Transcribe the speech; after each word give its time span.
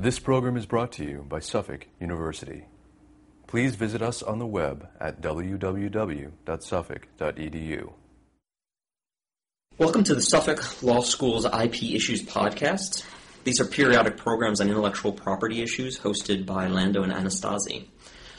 This 0.00 0.18
program 0.18 0.56
is 0.56 0.64
brought 0.64 0.92
to 0.92 1.04
you 1.04 1.26
by 1.28 1.40
Suffolk 1.40 1.86
University. 2.00 2.64
Please 3.46 3.74
visit 3.74 4.00
us 4.00 4.22
on 4.22 4.38
the 4.38 4.46
web 4.46 4.88
at 4.98 5.20
www.suffolk.edu. 5.20 7.92
Welcome 9.76 10.04
to 10.04 10.14
the 10.14 10.22
Suffolk 10.22 10.82
Law 10.82 11.02
School's 11.02 11.44
IP 11.44 11.82
Issues 11.82 12.22
podcast. 12.22 13.04
These 13.44 13.60
are 13.60 13.66
periodic 13.66 14.16
programs 14.16 14.62
on 14.62 14.70
intellectual 14.70 15.12
property 15.12 15.60
issues 15.60 15.98
hosted 15.98 16.46
by 16.46 16.66
Lando 16.68 17.02
and 17.02 17.12
Anastasi. 17.12 17.84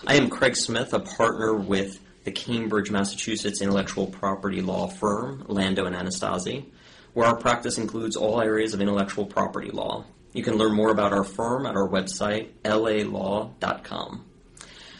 I 0.08 0.16
am 0.16 0.32
Craig 0.32 0.56
Smith, 0.56 0.94
a 0.94 1.00
partner 1.00 1.54
with 1.54 2.00
the 2.24 2.32
Cambridge, 2.32 2.90
Massachusetts 2.90 3.62
intellectual 3.62 4.08
property 4.08 4.64
law 4.64 4.88
firm, 4.88 5.46
Lando 5.48 5.86
and 5.86 5.96
Anastasi, 5.96 6.66
where 7.14 7.28
our 7.28 7.38
practice 7.38 7.78
includes 7.78 8.16
all 8.16 8.42
areas 8.42 8.74
of 8.74 8.82
intellectual 8.82 9.28
property 9.28 9.70
law. 9.70 10.06
You 10.34 10.44
can 10.44 10.56
learn 10.56 10.74
more 10.74 10.92
about 10.92 11.12
our 11.12 11.24
firm 11.24 11.66
at 11.66 11.76
our 11.76 11.88
website, 11.88 12.50
lalaw.com. 12.64 14.26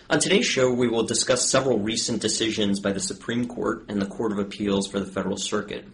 On 0.10 0.20
today's 0.20 0.46
show, 0.46 0.74
we 0.74 0.90
will 0.90 1.04
discuss 1.04 1.50
several 1.50 1.80
recent 1.80 2.22
decisions 2.22 2.82
by 2.82 2.92
the 2.92 3.00
Supreme 3.00 3.48
Court 3.48 3.86
and 3.88 4.02
the 4.02 4.08
Court 4.08 4.34
of 4.34 4.40
Appeals 4.40 4.88
for 4.88 5.00
the 5.00 5.10
Federal 5.10 5.38
Circuit. 5.38 5.86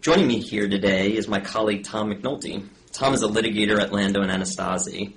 Joining 0.00 0.28
me 0.28 0.38
here 0.38 0.68
today 0.68 1.16
is 1.16 1.26
my 1.26 1.40
colleague 1.40 1.82
Tom 1.82 2.12
McNulty. 2.12 2.68
Tom 2.92 3.12
is 3.12 3.22
a 3.22 3.28
litigator 3.28 3.80
at 3.80 3.92
Lando 3.92 4.22
and 4.22 4.30
Anastasi. 4.30 5.14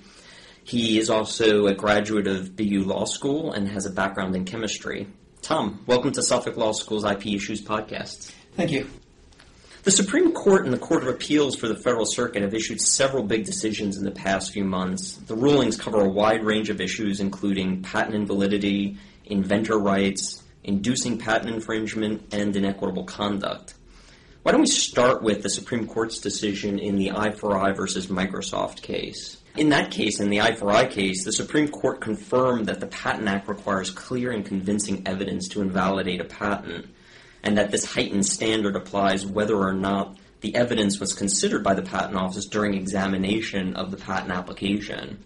He 0.63 0.97
is 0.97 1.11
also 1.11 1.67
a 1.67 1.75
graduate 1.75 2.25
of 2.25 2.55
BU 2.55 2.85
Law 2.85 3.05
School 3.05 3.51
and 3.51 3.67
has 3.67 3.85
a 3.85 3.91
background 3.91 4.35
in 4.35 4.45
chemistry. 4.45 5.07
Tom, 5.43 5.83
welcome 5.85 6.11
to 6.13 6.23
Suffolk 6.23 6.57
Law 6.57 6.71
School's 6.71 7.05
IP 7.05 7.27
Issues 7.27 7.61
podcast. 7.61 8.31
Thank 8.55 8.71
you. 8.71 8.89
The 9.87 9.91
Supreme 9.91 10.33
Court 10.33 10.65
and 10.65 10.73
the 10.73 10.77
Court 10.77 11.03
of 11.03 11.07
Appeals 11.07 11.55
for 11.55 11.69
the 11.69 11.75
Federal 11.77 12.05
Circuit 12.05 12.41
have 12.41 12.53
issued 12.53 12.81
several 12.81 13.23
big 13.23 13.45
decisions 13.45 13.95
in 13.97 14.03
the 14.03 14.11
past 14.11 14.51
few 14.51 14.65
months. 14.65 15.13
The 15.13 15.33
rulings 15.33 15.77
cover 15.77 16.01
a 16.01 16.09
wide 16.09 16.43
range 16.43 16.69
of 16.69 16.81
issues, 16.81 17.21
including 17.21 17.83
patent 17.83 18.13
invalidity, 18.13 18.97
inventor 19.23 19.79
rights, 19.79 20.43
inducing 20.65 21.17
patent 21.17 21.55
infringement, 21.55 22.33
and 22.33 22.53
inequitable 22.53 23.05
conduct. 23.05 23.75
Why 24.43 24.51
don't 24.51 24.59
we 24.59 24.67
start 24.67 25.23
with 25.23 25.41
the 25.41 25.49
Supreme 25.49 25.87
Court's 25.87 26.19
decision 26.19 26.79
in 26.79 26.97
the 26.97 27.11
i4i 27.11 27.73
versus 27.73 28.07
Microsoft 28.07 28.81
case? 28.81 29.37
In 29.55 29.69
that 29.69 29.89
case, 29.89 30.19
in 30.19 30.29
the 30.29 30.39
i4i 30.39 30.91
case, 30.91 31.23
the 31.23 31.31
Supreme 31.31 31.69
Court 31.69 32.01
confirmed 32.01 32.65
that 32.65 32.81
the 32.81 32.87
Patent 32.87 33.29
Act 33.29 33.47
requires 33.47 33.89
clear 33.89 34.31
and 34.31 34.45
convincing 34.45 35.03
evidence 35.07 35.47
to 35.47 35.61
invalidate 35.61 36.19
a 36.19 36.25
patent 36.25 36.87
and 37.43 37.57
that 37.57 37.71
this 37.71 37.85
heightened 37.85 38.25
standard 38.25 38.75
applies 38.75 39.25
whether 39.25 39.55
or 39.55 39.73
not 39.73 40.17
the 40.41 40.55
evidence 40.55 40.99
was 40.99 41.13
considered 41.13 41.63
by 41.63 41.73
the 41.73 41.81
Patent 41.81 42.15
Office 42.15 42.45
during 42.45 42.73
examination 42.73 43.75
of 43.75 43.91
the 43.91 43.97
patent 43.97 44.31
application. 44.31 45.23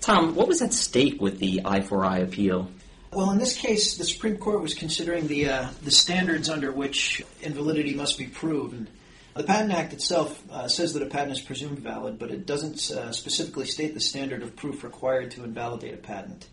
Tom, 0.00 0.34
what 0.34 0.48
was 0.48 0.62
at 0.62 0.72
stake 0.72 1.20
with 1.20 1.38
the 1.38 1.60
I4I 1.64 2.22
appeal? 2.22 2.70
Well, 3.12 3.30
in 3.30 3.38
this 3.38 3.56
case, 3.56 3.96
the 3.96 4.04
Supreme 4.04 4.36
Court 4.36 4.60
was 4.60 4.74
considering 4.74 5.26
the 5.26 5.48
uh, 5.48 5.68
the 5.82 5.90
standards 5.90 6.48
under 6.48 6.70
which 6.70 7.22
invalidity 7.40 7.94
must 7.94 8.18
be 8.18 8.26
proven. 8.26 8.88
The 9.34 9.44
Patent 9.44 9.72
Act 9.72 9.92
itself 9.92 10.42
uh, 10.50 10.68
says 10.68 10.92
that 10.94 11.02
a 11.02 11.06
patent 11.06 11.32
is 11.32 11.40
presumed 11.40 11.78
valid, 11.78 12.18
but 12.18 12.30
it 12.30 12.44
doesn't 12.44 12.90
uh, 12.90 13.12
specifically 13.12 13.66
state 13.66 13.94
the 13.94 14.00
standard 14.00 14.42
of 14.42 14.56
proof 14.56 14.84
required 14.84 15.30
to 15.32 15.44
invalidate 15.44 15.94
a 15.94 15.98
patent. 15.98 16.48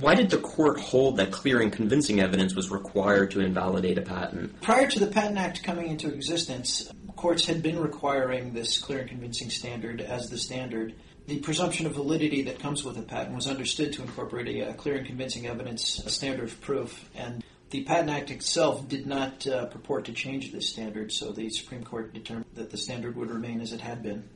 Why 0.00 0.14
did 0.14 0.28
the 0.28 0.36
court 0.36 0.78
hold 0.78 1.16
that 1.16 1.32
clear 1.32 1.62
and 1.62 1.72
convincing 1.72 2.20
evidence 2.20 2.54
was 2.54 2.70
required 2.70 3.30
to 3.30 3.40
invalidate 3.40 3.96
a 3.96 4.02
patent? 4.02 4.60
Prior 4.60 4.86
to 4.86 5.00
the 5.00 5.06
Patent 5.06 5.38
Act 5.38 5.62
coming 5.62 5.88
into 5.88 6.12
existence, 6.12 6.90
courts 7.16 7.46
had 7.46 7.62
been 7.62 7.78
requiring 7.78 8.52
this 8.52 8.76
clear 8.76 9.00
and 9.00 9.08
convincing 9.08 9.48
standard 9.48 10.02
as 10.02 10.28
the 10.28 10.36
standard. 10.36 10.94
The 11.28 11.38
presumption 11.38 11.86
of 11.86 11.92
validity 11.92 12.42
that 12.42 12.58
comes 12.58 12.84
with 12.84 12.98
a 12.98 13.02
patent 13.02 13.34
was 13.34 13.46
understood 13.46 13.94
to 13.94 14.02
incorporate 14.02 14.48
a, 14.48 14.68
a 14.68 14.74
clear 14.74 14.96
and 14.96 15.06
convincing 15.06 15.46
evidence 15.46 15.98
a 16.04 16.10
standard 16.10 16.44
of 16.44 16.60
proof, 16.60 17.08
and 17.14 17.42
the 17.70 17.82
Patent 17.84 18.10
Act 18.10 18.30
itself 18.30 18.86
did 18.86 19.06
not 19.06 19.46
uh, 19.46 19.64
purport 19.64 20.04
to 20.04 20.12
change 20.12 20.52
this 20.52 20.68
standard, 20.68 21.10
so 21.10 21.32
the 21.32 21.48
Supreme 21.48 21.84
Court 21.84 22.12
determined 22.12 22.46
that 22.52 22.70
the 22.70 22.76
standard 22.76 23.16
would 23.16 23.30
remain 23.30 23.62
as 23.62 23.72
it 23.72 23.80
had 23.80 24.02
been. 24.02 24.28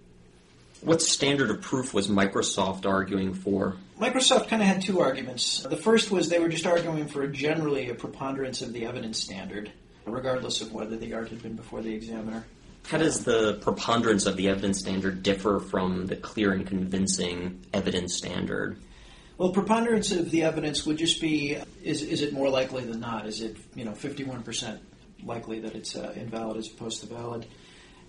What 0.81 1.03
standard 1.03 1.51
of 1.51 1.61
proof 1.61 1.93
was 1.93 2.09
Microsoft 2.09 2.87
arguing 2.87 3.35
for? 3.35 3.77
Microsoft 4.01 4.49
kind 4.49 4.63
of 4.63 4.69
had 4.69 4.81
two 4.81 5.01
arguments. 5.01 5.63
The 5.63 5.77
first 5.77 6.11
was 6.11 6.31
they 6.31 6.39
were 6.39 6.49
just 6.49 6.65
arguing 6.65 7.07
for 7.07 7.27
generally 7.27 7.91
a 7.91 7.95
preponderance 7.95 8.63
of 8.63 8.73
the 8.73 8.87
evidence 8.87 9.19
standard, 9.19 9.71
regardless 10.07 10.63
of 10.63 10.73
whether 10.73 10.97
the 10.97 11.13
art 11.13 11.29
had 11.29 11.43
been 11.43 11.55
before 11.55 11.83
the 11.83 11.95
examiner. 11.95 12.47
How 12.87 12.97
does 12.97 13.25
the 13.25 13.59
preponderance 13.61 14.25
of 14.25 14.37
the 14.37 14.49
evidence 14.49 14.79
standard 14.79 15.23
differ 15.23 15.61
from 15.61 16.07
the 16.07 16.17
clear 16.17 16.53
and 16.53 16.67
convincing 16.67 17.63
evidence 17.75 18.17
standard? 18.17 18.79
Well, 19.37 19.53
preponderance 19.53 20.13
of 20.13 20.31
the 20.31 20.45
evidence 20.45 20.87
would 20.87 20.97
just 20.97 21.21
be 21.21 21.59
is, 21.83 22.03
is 22.03 22.23
it 22.23 22.33
more 22.33 22.49
likely 22.49 22.85
than 22.85 23.01
not? 23.01 23.27
Is 23.27 23.43
it, 23.43 23.59
you 23.75 23.85
know, 23.85 23.93
51% 23.93 24.79
likely 25.25 25.61
that 25.61 25.75
it's 25.75 25.95
uh, 25.95 26.15
invalid 26.17 26.57
as 26.57 26.69
opposed 26.69 27.01
to 27.01 27.07
valid? 27.07 27.47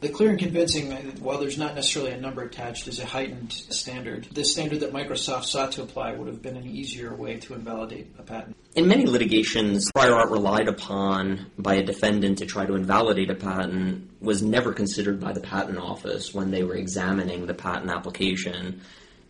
The 0.02 0.10
clear 0.10 0.32
and 0.32 0.40
convincing, 0.40 0.92
while 1.20 1.38
there's 1.38 1.60
not 1.60 1.76
necessarily 1.76 2.14
a 2.14 2.20
number 2.20 2.42
attached, 2.42 2.88
is 2.88 3.00
a 3.00 3.06
heightened 3.06 3.54
standard. 3.54 4.28
The 4.32 4.44
standard 4.44 4.80
that 4.80 4.92
Microsoft 4.92 5.44
sought 5.44 5.74
to 5.74 5.84
apply 5.84 6.14
would 6.14 6.28
have 6.28 6.42
been 6.42 6.58
an 6.58 6.66
easier 6.66 7.14
way 7.14 7.38
to 7.38 7.54
invalidate 7.54 8.08
a 8.18 8.24
patent. 8.24 8.56
In 8.76 8.88
many 8.88 9.06
litigations, 9.06 9.92
prior 9.92 10.16
art 10.16 10.32
relied 10.32 10.68
upon 10.68 11.52
by 11.60 11.76
a 11.76 11.84
defendant 11.84 12.40
to 12.40 12.48
try 12.48 12.66
to 12.66 12.74
invalidate 12.74 13.30
a 13.30 13.36
patent 13.36 14.10
was 14.20 14.42
never 14.42 14.74
considered 14.74 15.20
by 15.20 15.34
the 15.34 15.40
patent 15.40 15.78
office 15.78 16.34
when 16.34 16.50
they 16.50 16.64
were 16.64 16.76
examining 16.76 17.46
the 17.46 17.54
patent 17.54 17.92
application. 17.92 18.82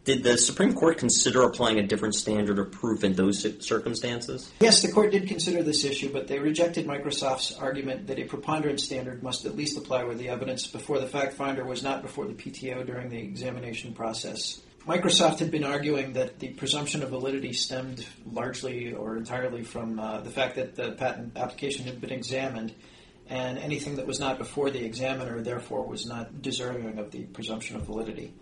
Did 0.04 0.24
the 0.24 0.36
Supreme 0.36 0.74
Court 0.74 0.98
consider 0.98 1.44
applying 1.44 1.78
a 1.78 1.86
different 1.86 2.16
standard 2.16 2.58
of 2.58 2.72
proof 2.72 3.04
in 3.04 3.14
those 3.14 3.46
circumstances? 3.64 4.52
Yes, 4.60 4.82
the 4.82 4.92
court 4.92 5.12
did 5.12 5.28
consider 5.28 5.62
this 5.62 5.84
issue, 5.84 6.12
but 6.12 6.28
they 6.28 6.40
rejected 6.40 6.88
Microsoft's 6.88 7.54
argument 7.54 8.08
that 8.08 8.18
a 8.18 8.24
preponderance 8.24 8.84
standard 8.84 9.22
must 9.22 9.46
at 9.46 9.56
least 9.56 9.78
apply 9.78 10.04
where 10.04 10.16
the 10.16 10.30
evidence 10.30 10.66
before 10.66 11.00
the 11.00 11.06
fact 11.06 11.34
finder 11.34 11.64
was 11.64 11.84
not 11.84 12.02
before 12.02 12.26
the 12.26 12.34
PTO 12.34 12.84
during 12.84 13.10
the 13.10 13.20
examination 13.20 13.94
process. 13.94 14.62
Microsoft 14.88 15.38
had 15.38 15.52
been 15.52 15.64
arguing 15.64 16.14
that 16.14 16.40
the 16.40 16.50
presumption 16.50 17.04
of 17.04 17.10
validity 17.10 17.54
stemmed 17.54 18.04
largely 18.26 18.94
or 18.94 19.18
entirely 19.18 19.64
from 19.64 20.00
uh, 20.00 20.22
the 20.22 20.32
fact 20.32 20.56
that 20.56 20.76
the 20.76 20.94
patent 20.94 21.38
application 21.38 21.86
had 21.86 22.02
been 22.02 22.12
examined, 22.12 22.74
and 23.28 23.60
anything 23.60 23.98
that 23.98 24.08
was 24.08 24.20
not 24.20 24.40
before 24.40 24.72
the 24.72 24.84
examiner, 24.84 25.42
therefore, 25.42 25.86
was 25.86 26.08
not 26.08 26.42
deserving 26.42 26.98
of 26.98 27.12
the 27.12 27.22
presumption 27.26 27.76
of 27.76 27.84
validity. 27.84 28.34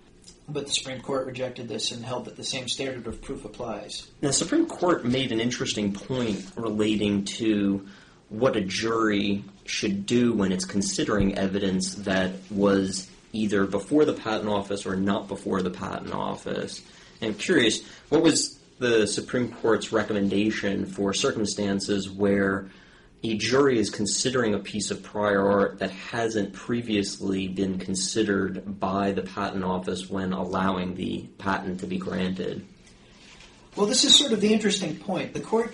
But 0.47 0.67
the 0.67 0.71
Supreme 0.71 1.01
Court 1.01 1.27
rejected 1.27 1.67
this 1.67 1.91
and 1.91 2.03
held 2.03 2.25
that 2.25 2.35
the 2.35 2.43
same 2.43 2.67
standard 2.67 3.05
of 3.07 3.21
proof 3.21 3.45
applies. 3.45 4.07
Now, 4.21 4.29
the 4.29 4.33
Supreme 4.33 4.65
Court 4.65 5.05
made 5.05 5.31
an 5.31 5.39
interesting 5.39 5.93
point 5.93 6.45
relating 6.55 7.25
to 7.25 7.87
what 8.29 8.55
a 8.55 8.61
jury 8.61 9.43
should 9.65 10.05
do 10.05 10.33
when 10.33 10.51
it's 10.51 10.65
considering 10.65 11.37
evidence 11.37 11.95
that 11.95 12.31
was 12.49 13.09
either 13.33 13.65
before 13.65 14.05
the 14.05 14.13
patent 14.13 14.49
office 14.49 14.85
or 14.85 14.95
not 14.95 15.27
before 15.27 15.61
the 15.61 15.69
patent 15.69 16.13
office. 16.13 16.81
And 17.21 17.31
I'm 17.31 17.37
curious, 17.37 17.83
what 18.09 18.21
was 18.21 18.59
the 18.79 19.05
Supreme 19.05 19.51
Court's 19.51 19.91
recommendation 19.91 20.85
for 20.85 21.13
circumstances 21.13 22.09
where 22.09 22.69
a 23.23 23.37
jury 23.37 23.79
is 23.79 23.89
considering 23.89 24.53
a 24.53 24.59
piece 24.59 24.91
of 24.91 25.03
prior 25.03 25.45
art 25.45 25.79
that 25.79 25.91
hasn't 25.91 26.53
previously 26.53 27.47
been 27.47 27.77
considered 27.77 28.79
by 28.79 29.11
the 29.11 29.21
patent 29.21 29.63
office 29.63 30.09
when 30.09 30.31
allowing 30.31 30.95
the 30.95 31.27
patent 31.37 31.81
to 31.81 31.87
be 31.87 31.97
granted. 31.97 32.65
Well, 33.75 33.87
this 33.87 34.03
is 34.03 34.15
sort 34.15 34.31
of 34.31 34.41
the 34.41 34.53
interesting 34.53 34.95
point. 34.95 35.33
The 35.33 35.41
court, 35.41 35.73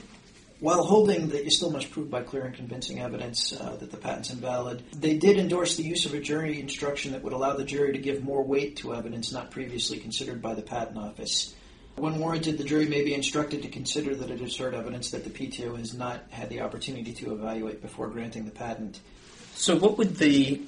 while 0.59 0.83
holding 0.83 1.29
that 1.29 1.43
you 1.43 1.51
still 1.51 1.69
must 1.69 1.91
prove 1.91 2.09
by 2.09 2.23
clear 2.23 2.45
and 2.45 2.55
convincing 2.55 2.99
evidence 2.99 3.53
uh, 3.53 3.77
that 3.79 3.91
the 3.91 3.97
patent's 3.97 4.31
invalid, 4.31 4.83
they 4.91 5.17
did 5.17 5.37
endorse 5.37 5.75
the 5.75 5.83
use 5.83 6.05
of 6.05 6.13
a 6.15 6.19
jury 6.19 6.59
instruction 6.59 7.11
that 7.11 7.21
would 7.21 7.33
allow 7.33 7.53
the 7.53 7.63
jury 7.63 7.93
to 7.93 7.99
give 7.99 8.23
more 8.23 8.43
weight 8.43 8.77
to 8.77 8.95
evidence 8.95 9.31
not 9.31 9.51
previously 9.51 9.97
considered 9.99 10.41
by 10.41 10.55
the 10.55 10.61
patent 10.63 10.97
office. 10.97 11.53
When 11.97 12.19
warranted, 12.19 12.57
the 12.57 12.65
jury 12.65 12.87
may 12.87 13.03
be 13.03 13.13
instructed 13.13 13.61
to 13.61 13.69
consider 13.69 14.15
that 14.15 14.29
it 14.29 14.41
has 14.41 14.57
heard 14.57 14.73
evidence 14.73 15.11
that 15.11 15.23
the 15.23 15.29
PTO 15.29 15.77
has 15.77 15.93
not 15.93 16.25
had 16.29 16.49
the 16.49 16.59
opportunity 16.59 17.13
to 17.13 17.33
evaluate 17.33 17.81
before 17.81 18.07
granting 18.07 18.43
the 18.43 18.51
patent. 18.51 18.99
So, 19.53 19.77
what 19.77 19.97
would 19.97 20.17
the 20.17 20.61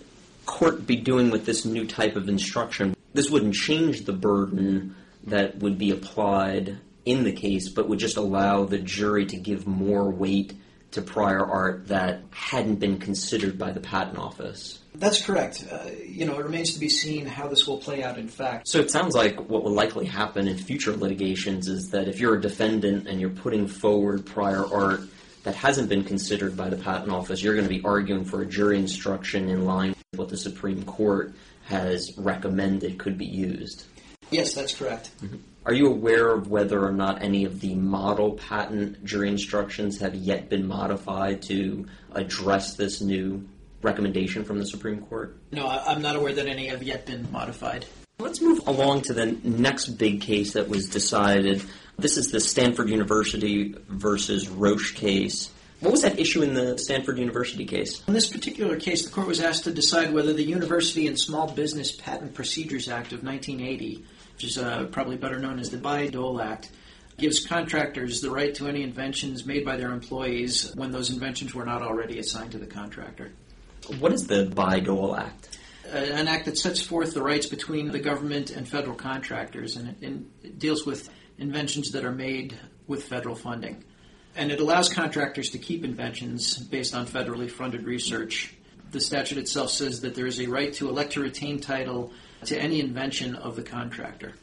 court 0.46 0.88
be 0.88 0.96
doing 0.96 1.30
with 1.30 1.46
this 1.46 1.66
new 1.66 1.86
type 1.86 2.16
of 2.16 2.30
instruction? 2.30 2.96
This 3.14 3.30
wouldn't 3.30 3.56
change 3.56 4.06
the 4.06 4.14
burden 4.14 4.96
that 5.26 5.58
would 5.58 5.78
be 5.78 5.92
applied 5.92 6.78
in 7.04 7.26
the 7.26 7.34
case, 7.34 7.68
but 7.68 7.90
would 7.90 8.00
just 8.00 8.16
allow 8.16 8.64
the 8.64 8.78
jury 8.78 9.26
to 9.26 9.36
give 9.36 9.68
more 9.68 10.10
weight 10.10 10.54
to 10.98 11.02
prior 11.02 11.46
art 11.46 11.88
that 11.88 12.22
hadn't 12.32 12.76
been 12.76 13.00
considered 13.00 13.58
by 13.58 13.72
the 13.72 13.80
patent 13.80 14.18
office. 14.18 14.80
That's 14.96 15.22
correct. 15.22 15.66
Uh, 15.72 15.92
you 16.06 16.26
know, 16.26 16.40
it 16.40 16.44
remains 16.44 16.74
to 16.74 16.80
be 16.80 16.90
seen 16.90 17.26
how 17.26 17.48
this 17.48 17.68
will 17.68 17.78
play 17.78 18.04
out 18.04 18.18
in 18.18 18.28
fact. 18.28 18.68
So 18.68 18.80
it 18.80 18.92
sounds 18.92 19.16
like 19.16 19.38
what 19.50 19.64
will 19.64 19.74
likely 19.74 20.06
happen 20.06 20.48
in 20.48 20.58
future 20.58 20.96
litigations 20.96 21.68
is 21.68 21.92
that 21.92 22.08
if 22.08 22.20
you're 22.20 22.36
a 22.36 22.42
defendant 22.42 23.08
and 23.08 23.22
you're 23.22 23.30
putting 23.30 23.68
forward 23.68 24.26
prior 24.26 24.66
art 24.66 25.02
that 25.44 25.56
hasn't 25.56 25.88
been 25.88 26.04
considered 26.04 26.58
by 26.58 26.70
the 26.70 26.78
patent 26.78 27.12
office, 27.12 27.42
you're 27.44 27.56
going 27.56 27.68
to 27.68 27.74
be 27.74 27.84
arguing 27.84 28.26
for 28.26 28.42
a 28.42 28.46
jury 28.46 28.80
instruction 28.80 29.50
in 29.50 29.66
line 29.66 29.90
with 30.12 30.20
what 30.20 30.30
the 30.30 30.38
Supreme 30.38 30.84
Court 30.84 31.34
has 31.66 32.18
recommended 32.18 32.98
could 32.98 33.18
be 33.18 33.26
used. 33.26 33.86
Yes, 34.32 34.54
that's 34.54 34.76
correct. 34.76 35.12
Are 35.66 35.74
you 35.74 35.88
aware 35.88 36.30
of 36.34 36.48
whether 36.50 36.84
or 36.86 36.92
not 36.94 37.22
any 37.22 37.46
of 37.46 37.60
the 37.60 37.76
model 37.76 38.32
patent 38.34 39.04
jury 39.04 39.30
instructions 39.30 40.00
have 40.00 40.16
yet 40.16 40.50
been 40.50 40.66
modified 40.68 41.42
to 41.44 41.86
address 42.14 42.76
this 42.76 43.02
new 43.02 43.48
recommendation 43.82 44.44
from 44.44 44.60
the 44.60 44.66
Supreme 44.66 45.02
Court? 45.02 45.38
No, 45.52 45.68
I- 45.68 45.92
I'm 45.92 46.02
not 46.02 46.16
aware 46.16 46.34
that 46.34 46.48
any 46.48 46.68
have 46.68 46.84
yet 46.84 47.06
been 47.06 47.28
modified. 47.32 47.86
Let's 48.20 48.42
move 48.42 48.62
along 48.66 49.02
to 49.04 49.14
the 49.14 49.38
next 49.44 49.90
big 49.98 50.22
case 50.22 50.54
that 50.54 50.68
was 50.70 50.90
decided. 50.90 51.62
This 52.00 52.18
is 52.18 52.32
the 52.32 52.40
Stanford 52.40 52.90
University 52.90 53.76
versus 53.90 54.50
Roche 54.50 54.94
case. 54.96 55.50
What 55.82 55.92
was 55.92 56.02
that 56.02 56.18
issue 56.20 56.42
in 56.42 56.56
the 56.56 56.78
Stanford 56.80 57.20
University 57.20 57.66
case? 57.66 58.02
In 58.08 58.16
this 58.16 58.28
particular 58.28 58.78
case, 58.78 59.06
the 59.06 59.12
court 59.12 59.28
was 59.28 59.40
asked 59.40 59.66
to 59.66 59.72
decide 59.72 60.12
whether 60.12 60.34
the 60.34 60.44
University 60.44 61.06
and 61.06 61.20
Small 61.20 61.52
Business 61.52 61.92
Patent 61.92 62.34
Procedures 62.34 62.90
Act 62.90 63.12
of 63.14 63.22
1980, 63.24 64.04
which 64.38 64.44
is 64.44 64.60
uh, 64.60 64.86
probably 64.92 65.18
better 65.18 65.40
known 65.40 65.58
as 65.58 65.72
the 65.72 65.78
Bayh-Dole 65.78 66.40
Act, 66.40 66.70
gives 67.18 67.44
contractors 67.44 68.22
the 68.22 68.30
right 68.30 68.54
to 68.54 68.68
any 68.68 68.84
inventions 68.84 69.48
made 69.48 69.66
by 69.66 69.76
their 69.76 69.92
employees 69.92 70.72
when 70.76 70.92
those 70.92 71.10
inventions 71.10 71.56
were 71.56 71.66
not 71.66 71.82
already 71.82 72.20
assigned 72.20 72.52
to 72.52 72.60
the 72.60 72.68
contractor. 72.68 73.32
What 73.98 74.14
is 74.14 74.28
the 74.28 74.46
Bayh-Dole 74.46 75.16
Act? 75.16 75.58
Uh, 75.92 75.98
an 75.98 76.28
act 76.28 76.46
that 76.46 76.56
sets 76.56 76.80
forth 76.80 77.16
the 77.16 77.22
rights 77.24 77.48
between 77.48 77.90
the 77.90 77.98
government 77.98 78.52
and 78.52 78.68
federal 78.68 78.96
contractors, 78.96 79.76
and 79.76 79.90
it, 79.90 80.06
and 80.06 80.30
it 80.44 80.60
deals 80.60 80.86
with 80.86 81.10
inventions 81.40 81.94
that 81.94 82.06
are 82.06 82.12
made 82.12 82.56
with 82.86 83.06
federal 83.06 83.34
funding. 83.34 83.84
And 84.36 84.52
it 84.52 84.60
allows 84.60 84.88
contractors 84.94 85.50
to 85.50 85.58
keep 85.58 85.84
inventions 85.84 86.60
based 86.60 86.94
on 86.94 87.08
federally 87.08 87.50
funded 87.50 87.86
research. 87.86 88.54
The 88.92 89.02
statute 89.02 89.40
itself 89.40 89.72
says 89.72 90.02
that 90.02 90.14
there 90.14 90.28
is 90.28 90.40
a 90.40 90.46
right 90.46 90.72
to 90.74 90.90
elect 90.90 91.14
to 91.14 91.22
retain 91.22 91.60
title 91.60 92.14
to 92.46 92.58
any 92.58 92.80
invention 92.80 93.36
of 93.36 93.56
the 93.56 93.64
contractor. 93.64 94.34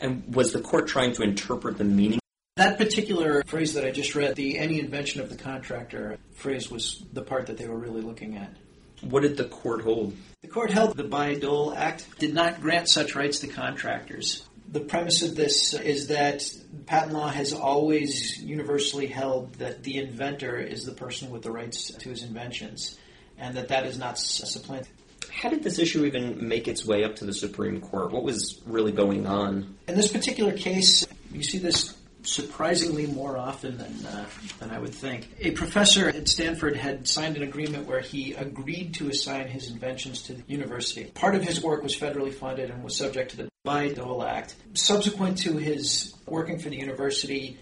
And 0.00 0.34
was 0.34 0.52
the 0.52 0.60
court 0.60 0.88
trying 0.88 1.12
to 1.14 1.22
interpret 1.22 1.78
the 1.78 1.84
meaning? 1.84 2.18
That 2.56 2.76
particular 2.76 3.42
phrase 3.46 3.74
that 3.74 3.84
I 3.84 3.90
just 3.90 4.14
read, 4.14 4.36
the 4.36 4.58
any 4.58 4.78
invention 4.78 5.20
of 5.20 5.30
the 5.30 5.36
contractor 5.36 6.18
phrase, 6.34 6.70
was 6.70 7.02
the 7.12 7.22
part 7.22 7.46
that 7.46 7.56
they 7.56 7.66
were 7.66 7.78
really 7.78 8.02
looking 8.02 8.36
at. 8.36 8.52
What 9.00 9.22
did 9.22 9.36
the 9.36 9.44
court 9.44 9.82
hold? 9.82 10.16
The 10.42 10.48
court 10.48 10.70
held 10.70 10.96
the 10.96 11.04
Bayh-Dole 11.04 11.74
Act 11.74 12.18
did 12.18 12.34
not 12.34 12.60
grant 12.60 12.88
such 12.88 13.14
rights 13.14 13.40
to 13.40 13.48
contractors. 13.48 14.46
The 14.68 14.80
premise 14.80 15.22
of 15.22 15.34
this 15.34 15.74
is 15.74 16.08
that 16.08 16.44
patent 16.86 17.12
law 17.12 17.28
has 17.28 17.52
always 17.52 18.40
universally 18.40 19.06
held 19.06 19.54
that 19.54 19.82
the 19.82 19.98
inventor 19.98 20.58
is 20.58 20.84
the 20.84 20.92
person 20.92 21.30
with 21.30 21.42
the 21.42 21.50
rights 21.50 21.90
to 21.90 22.08
his 22.08 22.22
inventions, 22.22 22.98
and 23.38 23.56
that 23.56 23.68
that 23.68 23.86
is 23.86 23.98
not 23.98 24.18
supplanted. 24.18 24.92
How 25.32 25.48
did 25.48 25.62
this 25.62 25.78
issue 25.78 26.04
even 26.04 26.46
make 26.46 26.68
its 26.68 26.84
way 26.84 27.04
up 27.04 27.16
to 27.16 27.24
the 27.24 27.32
Supreme 27.32 27.80
Court? 27.80 28.12
What 28.12 28.22
was 28.22 28.60
really 28.66 28.92
going 28.92 29.26
on? 29.26 29.76
In 29.88 29.96
this 29.96 30.12
particular 30.12 30.52
case, 30.52 31.06
you 31.32 31.42
see 31.42 31.58
this 31.58 31.96
surprisingly 32.24 33.06
more 33.06 33.36
often 33.36 33.78
than 33.78 34.06
uh, 34.06 34.24
than 34.60 34.70
I 34.70 34.78
would 34.78 34.94
think. 34.94 35.28
A 35.40 35.50
professor 35.52 36.08
at 36.08 36.28
Stanford 36.28 36.76
had 36.76 37.08
signed 37.08 37.36
an 37.36 37.42
agreement 37.42 37.86
where 37.86 38.00
he 38.00 38.34
agreed 38.34 38.94
to 38.94 39.08
assign 39.08 39.48
his 39.48 39.70
inventions 39.70 40.22
to 40.24 40.34
the 40.34 40.42
university. 40.46 41.04
Part 41.04 41.34
of 41.34 41.42
his 41.42 41.62
work 41.62 41.82
was 41.82 41.96
federally 41.96 42.32
funded 42.32 42.70
and 42.70 42.84
was 42.84 42.96
subject 42.96 43.32
to 43.32 43.36
the 43.38 43.48
Bayh-Dole 43.66 44.22
Act. 44.22 44.54
Subsequent 44.74 45.38
to 45.38 45.56
his 45.56 46.14
working 46.26 46.58
for 46.58 46.68
the 46.68 46.76
university, 46.76 47.58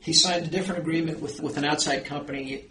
he 0.00 0.12
signed 0.12 0.46
a 0.46 0.50
different 0.50 0.80
agreement 0.80 1.20
with, 1.20 1.40
with 1.40 1.56
an 1.56 1.64
outside 1.64 2.04
company 2.04 2.66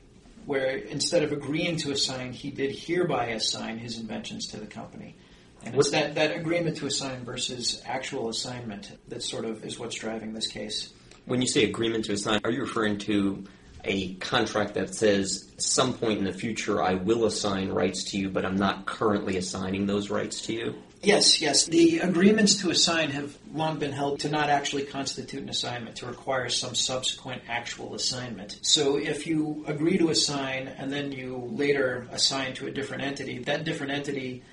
where 0.45 0.77
instead 0.77 1.23
of 1.23 1.31
agreeing 1.31 1.77
to 1.77 1.91
assign, 1.91 2.33
he 2.33 2.51
did 2.51 2.75
hereby 2.75 3.27
assign 3.27 3.77
his 3.77 3.99
inventions 3.99 4.47
to 4.47 4.57
the 4.57 4.67
company. 4.67 5.15
And 5.63 5.75
it's 5.75 5.89
that, 5.91 6.15
that 6.15 6.35
agreement 6.35 6.77
to 6.77 6.85
assign 6.85 7.25
versus 7.25 7.81
actual 7.85 8.29
assignment 8.29 8.91
that 9.07 9.23
sort 9.23 9.45
of 9.45 9.65
is 9.65 9.79
what's 9.79 9.95
driving 9.95 10.33
this 10.33 10.47
case. 10.47 10.93
When 11.25 11.41
you 11.41 11.47
say 11.47 11.63
agreement 11.63 12.05
to 12.05 12.13
assign, 12.13 12.41
are 12.43 12.51
you 12.51 12.61
referring 12.61 12.99
to 12.99 13.43
a 13.83 14.13
contract 14.15 14.75
that 14.75 14.93
says 14.93 15.51
some 15.57 15.93
point 15.93 16.19
in 16.19 16.25
the 16.25 16.33
future 16.33 16.83
I 16.83 16.95
will 16.95 17.25
assign 17.25 17.69
rights 17.69 18.03
to 18.11 18.17
you, 18.17 18.29
but 18.29 18.45
I'm 18.45 18.55
not 18.55 18.85
currently 18.85 19.37
assigning 19.37 19.85
those 19.87 20.09
rights 20.09 20.41
to 20.41 20.53
you? 20.53 20.75
Yes, 21.05 21.39
yes. 21.39 21.67
The 21.67 21.99
agreements 21.99 22.55
to 22.61 22.71
assign 22.71 23.11
have 23.11 23.37
long 23.53 23.77
been 23.77 23.91
held 23.91 24.21
to 24.21 24.29
not 24.29 24.49
actually 24.49 24.83
constitute 24.83 25.43
an 25.43 25.49
assignment, 25.49 25.97
to 25.97 26.07
require 26.07 26.49
some 26.49 26.73
subsequent 26.73 27.43
actual 27.47 27.93
assignment. 27.93 28.57
So 28.63 28.97
if 28.97 29.27
you 29.27 29.63
agree 29.67 29.99
to 29.99 30.09
assign 30.09 30.67
and 30.67 30.91
then 30.91 31.11
you 31.11 31.47
later 31.51 32.07
assign 32.11 32.55
to 32.55 32.65
a 32.65 32.71
different 32.71 33.03
entity, 33.03 33.37
that 33.39 33.65
different 33.65 33.91
entity 33.91 34.43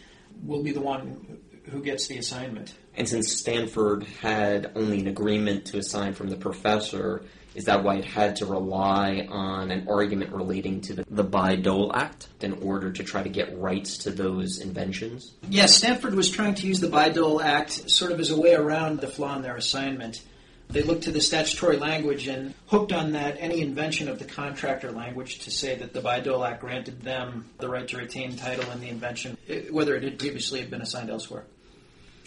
will 0.45 0.63
be 0.63 0.73
the 0.73 0.81
one 0.81 1.39
who 1.71 1.83
gets 1.83 2.07
the 2.07 2.19
assignment. 2.19 2.75
And 2.97 3.09
since 3.09 3.33
Stanford 3.33 4.05
had 4.21 4.73
only 4.75 5.01
an 5.01 5.07
agreement 5.07 5.65
to 5.67 5.79
assign 5.79 6.13
from 6.13 6.29
the 6.29 6.37
professor, 6.37 7.25
is 7.55 7.67
that 7.67 7.85
why 7.85 7.97
it 7.97 8.05
had 8.05 8.37
to 8.37 8.47
rely 8.47 9.27
on 9.29 9.71
an 9.71 9.87
argument 9.89 10.33
relating 10.33 10.81
to 10.83 10.95
the, 10.95 11.05
the 11.11 11.25
Bayh-Dole 11.25 11.95
Act 11.95 12.29
in 12.41 12.55
order 12.63 12.91
to 12.91 13.05
try 13.05 13.23
to 13.23 13.29
get 13.29 13.59
rights 13.59 13.99
to 13.99 14.11
those 14.11 14.59
inventions? 14.59 15.33
Yes, 15.49 15.75
Stanford 15.75 16.15
was 16.15 16.31
trying 16.31 16.55
to 16.57 16.67
use 16.67 16.81
the 16.81 16.89
Bayh-Dole 16.89 17.43
Act 17.43 17.91
sort 17.91 18.13
of 18.13 18.21
as 18.21 18.31
a 18.31 18.41
way 18.41 18.55
around 18.55 19.01
the 19.01 19.09
flaw 19.09 19.37
in 19.37 19.43
their 19.43 19.57
assignment. 19.57 20.23
They 20.71 20.83
looked 20.83 21.03
to 21.03 21.11
the 21.11 21.21
statutory 21.21 21.77
language 21.77 22.29
and 22.29 22.55
hooked 22.67 22.93
on 22.93 23.13
that 23.13 23.37
any 23.39 23.61
invention 23.61 24.09
of 24.09 24.19
the 24.19 24.25
contractor 24.25 24.91
language 24.91 25.41
to 25.41 25.51
say 25.51 25.75
that 25.77 25.93
the 25.93 26.01
Bayh-Dole 26.01 26.43
Act 26.43 26.63
granted 26.63 27.03
them 27.03 27.51
the 27.59 27.69
right 27.69 27.87
to 27.89 27.99
retain 27.99 28.37
title 28.37 28.71
in 28.71 28.81
the 28.81 28.89
invention, 28.89 29.37
eh, 29.49 29.65
whether 29.71 29.95
it 29.95 30.03
had 30.03 30.19
previously 30.19 30.61
had 30.61 30.71
been 30.71 30.81
assigned 30.81 31.11
elsewhere. 31.11 31.45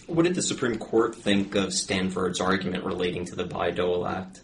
What 0.06 0.22
did 0.22 0.36
the 0.36 0.42
Supreme 0.42 0.78
Court 0.78 1.16
think 1.16 1.56
of 1.56 1.72
Stanford's 1.72 2.40
argument 2.40 2.84
relating 2.84 3.24
to 3.24 3.34
the 3.34 3.44
Bayh-Dole 3.44 4.06
Act? 4.06 4.42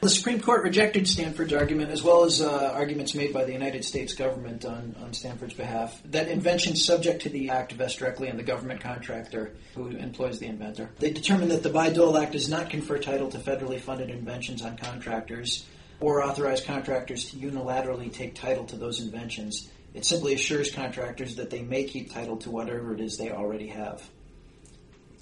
The 0.00 0.08
Supreme 0.08 0.40
Court 0.40 0.62
rejected 0.62 1.08
Stanford's 1.08 1.52
argument, 1.52 1.90
as 1.90 2.04
well 2.04 2.22
as 2.22 2.40
uh, 2.40 2.70
arguments 2.72 3.16
made 3.16 3.32
by 3.32 3.42
the 3.42 3.52
United 3.52 3.84
States 3.84 4.14
government 4.14 4.64
on, 4.64 4.94
on 5.02 5.12
Stanford's 5.12 5.54
behalf, 5.54 6.00
that 6.12 6.28
inventions 6.28 6.84
subject 6.84 7.22
to 7.22 7.28
the 7.30 7.50
Act 7.50 7.72
vest 7.72 7.98
directly 7.98 8.28
in 8.28 8.36
the 8.36 8.44
government 8.44 8.80
contractor 8.80 9.54
who 9.74 9.88
employs 9.88 10.38
the 10.38 10.46
inventor. 10.46 10.88
They 11.00 11.10
determined 11.10 11.50
that 11.50 11.64
the 11.64 11.70
Bayh-Dole 11.70 12.16
Act 12.16 12.30
does 12.30 12.48
not 12.48 12.70
confer 12.70 12.98
title 12.98 13.28
to 13.30 13.38
federally 13.38 13.80
funded 13.80 14.10
inventions 14.10 14.62
on 14.62 14.76
contractors 14.76 15.66
or 15.98 16.22
authorize 16.22 16.60
contractors 16.60 17.32
to 17.32 17.36
unilaterally 17.36 18.12
take 18.12 18.36
title 18.36 18.66
to 18.66 18.76
those 18.76 19.00
inventions. 19.00 19.68
It 19.94 20.04
simply 20.04 20.32
assures 20.32 20.70
contractors 20.70 21.34
that 21.34 21.50
they 21.50 21.62
may 21.62 21.82
keep 21.82 22.12
title 22.14 22.36
to 22.36 22.52
whatever 22.52 22.94
it 22.94 23.00
is 23.00 23.16
they 23.16 23.32
already 23.32 23.66
have. 23.66 24.08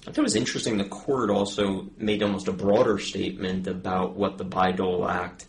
I 0.07 0.09
thought 0.09 0.19
it 0.19 0.23
was 0.23 0.35
interesting 0.37 0.77
the 0.77 0.85
court 0.85 1.29
also 1.29 1.89
made 1.97 2.23
almost 2.23 2.47
a 2.47 2.53
broader 2.53 2.97
statement 2.97 3.67
about 3.67 4.15
what 4.15 4.37
the 4.37 4.45
Bayh-Dole 4.45 5.05
Act 5.05 5.45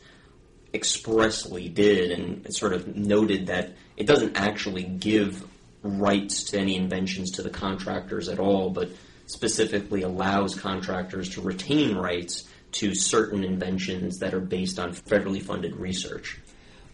expressly 0.75 1.69
did 1.69 2.11
and 2.11 2.53
sort 2.53 2.73
of 2.73 2.97
noted 2.97 3.47
that 3.47 3.75
it 3.97 4.09
doesn't 4.09 4.37
actually 4.37 4.83
give 4.83 5.47
rights 5.85 6.43
to 6.43 6.59
any 6.59 6.75
inventions 6.75 7.31
to 7.33 7.43
the 7.43 7.50
contractors 7.50 8.29
at 8.29 8.41
all, 8.41 8.71
but 8.71 8.91
specifically 9.27 10.03
allows 10.03 10.57
contractors 10.57 11.29
to 11.29 11.41
retain 11.41 11.97
rights 11.97 12.49
to 12.73 12.97
certain 12.97 13.45
inventions 13.45 14.19
that 14.19 14.35
are 14.35 14.41
based 14.41 14.81
on 14.81 14.93
federally 14.93 15.41
funded 15.41 15.77
research. 15.77 16.41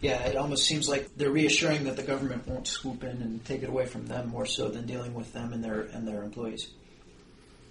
Yeah, 0.02 0.22
it 0.24 0.36
almost 0.36 0.66
seems 0.66 0.86
like 0.86 1.16
they're 1.16 1.30
reassuring 1.30 1.84
that 1.84 1.96
the 1.96 2.02
government 2.02 2.46
won't 2.46 2.68
swoop 2.68 3.02
in 3.04 3.22
and 3.22 3.42
take 3.46 3.62
it 3.62 3.70
away 3.70 3.86
from 3.86 4.06
them 4.06 4.28
more 4.28 4.44
so 4.44 4.68
than 4.68 4.84
dealing 4.84 5.14
with 5.14 5.32
them 5.32 5.54
and 5.54 5.64
their 5.64 5.80
and 5.80 6.06
their 6.06 6.22
employees. 6.22 6.68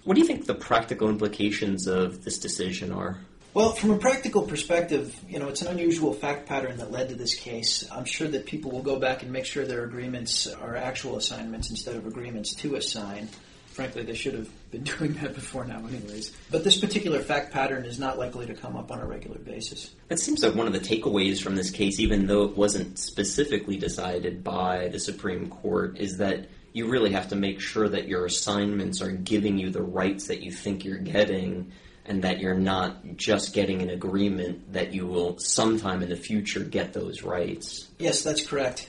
What 0.04 0.14
do 0.14 0.20
you 0.20 0.26
think 0.26 0.44
the 0.44 0.54
practical 0.54 1.08
implications 1.08 1.86
of 1.86 2.24
this 2.24 2.38
decision 2.38 2.92
are? 2.92 3.18
Well, 3.54 3.72
from 3.72 3.90
a 3.90 3.98
practical 3.98 4.42
perspective, 4.42 5.18
you 5.28 5.38
know, 5.38 5.48
it's 5.48 5.62
an 5.62 5.68
unusual 5.68 6.12
fact 6.12 6.46
pattern 6.46 6.76
that 6.78 6.90
led 6.90 7.08
to 7.08 7.14
this 7.14 7.34
case. 7.34 7.88
I'm 7.90 8.04
sure 8.04 8.28
that 8.28 8.44
people 8.44 8.70
will 8.70 8.82
go 8.82 8.98
back 8.98 9.22
and 9.22 9.32
make 9.32 9.46
sure 9.46 9.64
their 9.64 9.84
agreements 9.84 10.46
are 10.46 10.76
actual 10.76 11.16
assignments 11.16 11.70
instead 11.70 11.96
of 11.96 12.06
agreements 12.06 12.54
to 12.56 12.74
assign. 12.74 13.28
Frankly, 13.68 14.02
they 14.02 14.14
should 14.14 14.34
have 14.34 14.48
been 14.70 14.82
doing 14.98 15.14
that 15.14 15.34
before 15.34 15.64
now, 15.64 15.78
anyways. 15.78 16.32
But 16.50 16.64
this 16.64 16.78
particular 16.78 17.20
fact 17.20 17.52
pattern 17.52 17.86
is 17.86 17.98
not 17.98 18.18
likely 18.18 18.46
to 18.46 18.54
come 18.54 18.76
up 18.76 18.90
on 18.90 19.00
a 19.00 19.06
regular 19.06 19.38
basis. 19.38 19.94
It 20.10 20.18
seems 20.18 20.42
like 20.42 20.54
one 20.54 20.66
of 20.66 20.72
the 20.74 20.80
takeaways 20.80 21.40
from 21.40 21.56
this 21.56 21.70
case, 21.70 21.98
even 21.98 22.26
though 22.26 22.42
it 22.42 22.56
wasn't 22.56 22.98
specifically 22.98 23.78
decided 23.78 24.44
by 24.44 24.88
the 24.88 24.98
Supreme 24.98 25.48
Court, 25.48 25.96
is 25.98 26.18
that 26.18 26.48
you 26.74 26.86
really 26.88 27.12
have 27.12 27.28
to 27.28 27.36
make 27.36 27.60
sure 27.60 27.88
that 27.88 28.08
your 28.08 28.26
assignments 28.26 29.00
are 29.00 29.10
giving 29.12 29.56
you 29.56 29.70
the 29.70 29.80
rights 29.82 30.26
that 30.26 30.42
you 30.42 30.50
think 30.50 30.84
you're 30.84 30.98
getting 30.98 31.72
and 32.04 32.22
that 32.24 32.40
you're 32.40 32.58
not 32.58 33.16
just 33.16 33.54
getting 33.54 33.80
an 33.80 33.88
agreement 33.88 34.72
that 34.74 34.92
you 34.92 35.06
will 35.06 35.38
sometime 35.38 36.02
in 36.02 36.10
the 36.10 36.16
future 36.16 36.60
get 36.60 36.92
those 36.92 37.22
rights 37.22 37.88
Yes, 37.98 38.22
that's 38.22 38.44
correct. 38.46 38.88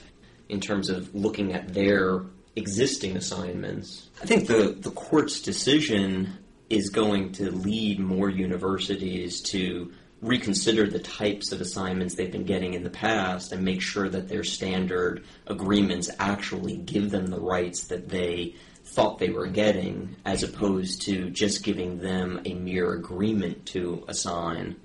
in 0.50 0.60
terms 0.60 0.90
of 0.90 1.14
looking 1.14 1.54
at 1.54 1.72
their 1.72 2.22
existing 2.56 3.16
assignments. 3.16 4.08
I 4.22 4.26
think 4.26 4.46
the, 4.48 4.76
the 4.78 4.90
court's 4.90 5.40
decision 5.40 6.38
is 6.70 6.88
going 6.90 7.32
to 7.32 7.50
lead 7.52 8.00
more 8.00 8.28
universities 8.30 9.40
to 9.42 9.92
reconsider 10.26 10.86
the 10.86 10.98
types 10.98 11.52
of 11.52 11.60
assignments 11.60 12.14
they've 12.14 12.32
been 12.32 12.44
getting 12.44 12.74
in 12.74 12.82
the 12.82 12.90
past 12.90 13.52
and 13.52 13.64
make 13.64 13.80
sure 13.80 14.08
that 14.08 14.28
their 14.28 14.44
standard 14.44 15.24
agreements 15.46 16.10
actually 16.18 16.76
give 16.76 17.10
them 17.10 17.26
the 17.26 17.40
rights 17.40 17.84
that 17.84 18.08
they 18.08 18.54
thought 18.84 19.18
they 19.18 19.30
were 19.30 19.46
getting, 19.46 20.16
as 20.24 20.42
opposed 20.42 21.02
to 21.02 21.30
just 21.30 21.62
giving 21.62 21.98
them 21.98 22.40
a 22.44 22.54
mere 22.54 22.92
agreement 22.94 23.66
to 23.66 24.04
assign. 24.08 24.76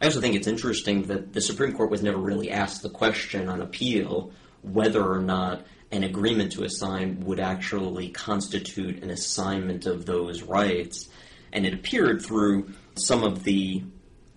I 0.00 0.06
also 0.06 0.20
think 0.20 0.34
it's 0.34 0.46
interesting 0.46 1.02
that 1.04 1.32
the 1.32 1.40
Supreme 1.40 1.72
Court 1.72 1.90
was 1.90 2.02
never 2.02 2.18
really 2.18 2.50
asked 2.50 2.82
the 2.82 2.90
question 2.90 3.48
on 3.48 3.60
appeal 3.60 4.32
whether 4.62 5.04
or 5.04 5.20
not 5.20 5.66
an 5.92 6.04
agreement 6.04 6.52
to 6.52 6.64
assign 6.64 7.20
would 7.20 7.40
actually 7.40 8.08
constitute 8.10 9.02
an 9.02 9.10
assignment 9.10 9.86
of 9.86 10.06
those 10.06 10.42
rights. 10.42 11.08
And 11.52 11.66
it 11.66 11.74
appeared 11.74 12.22
through 12.22 12.72
some 12.94 13.24
of 13.24 13.44
the 13.44 13.82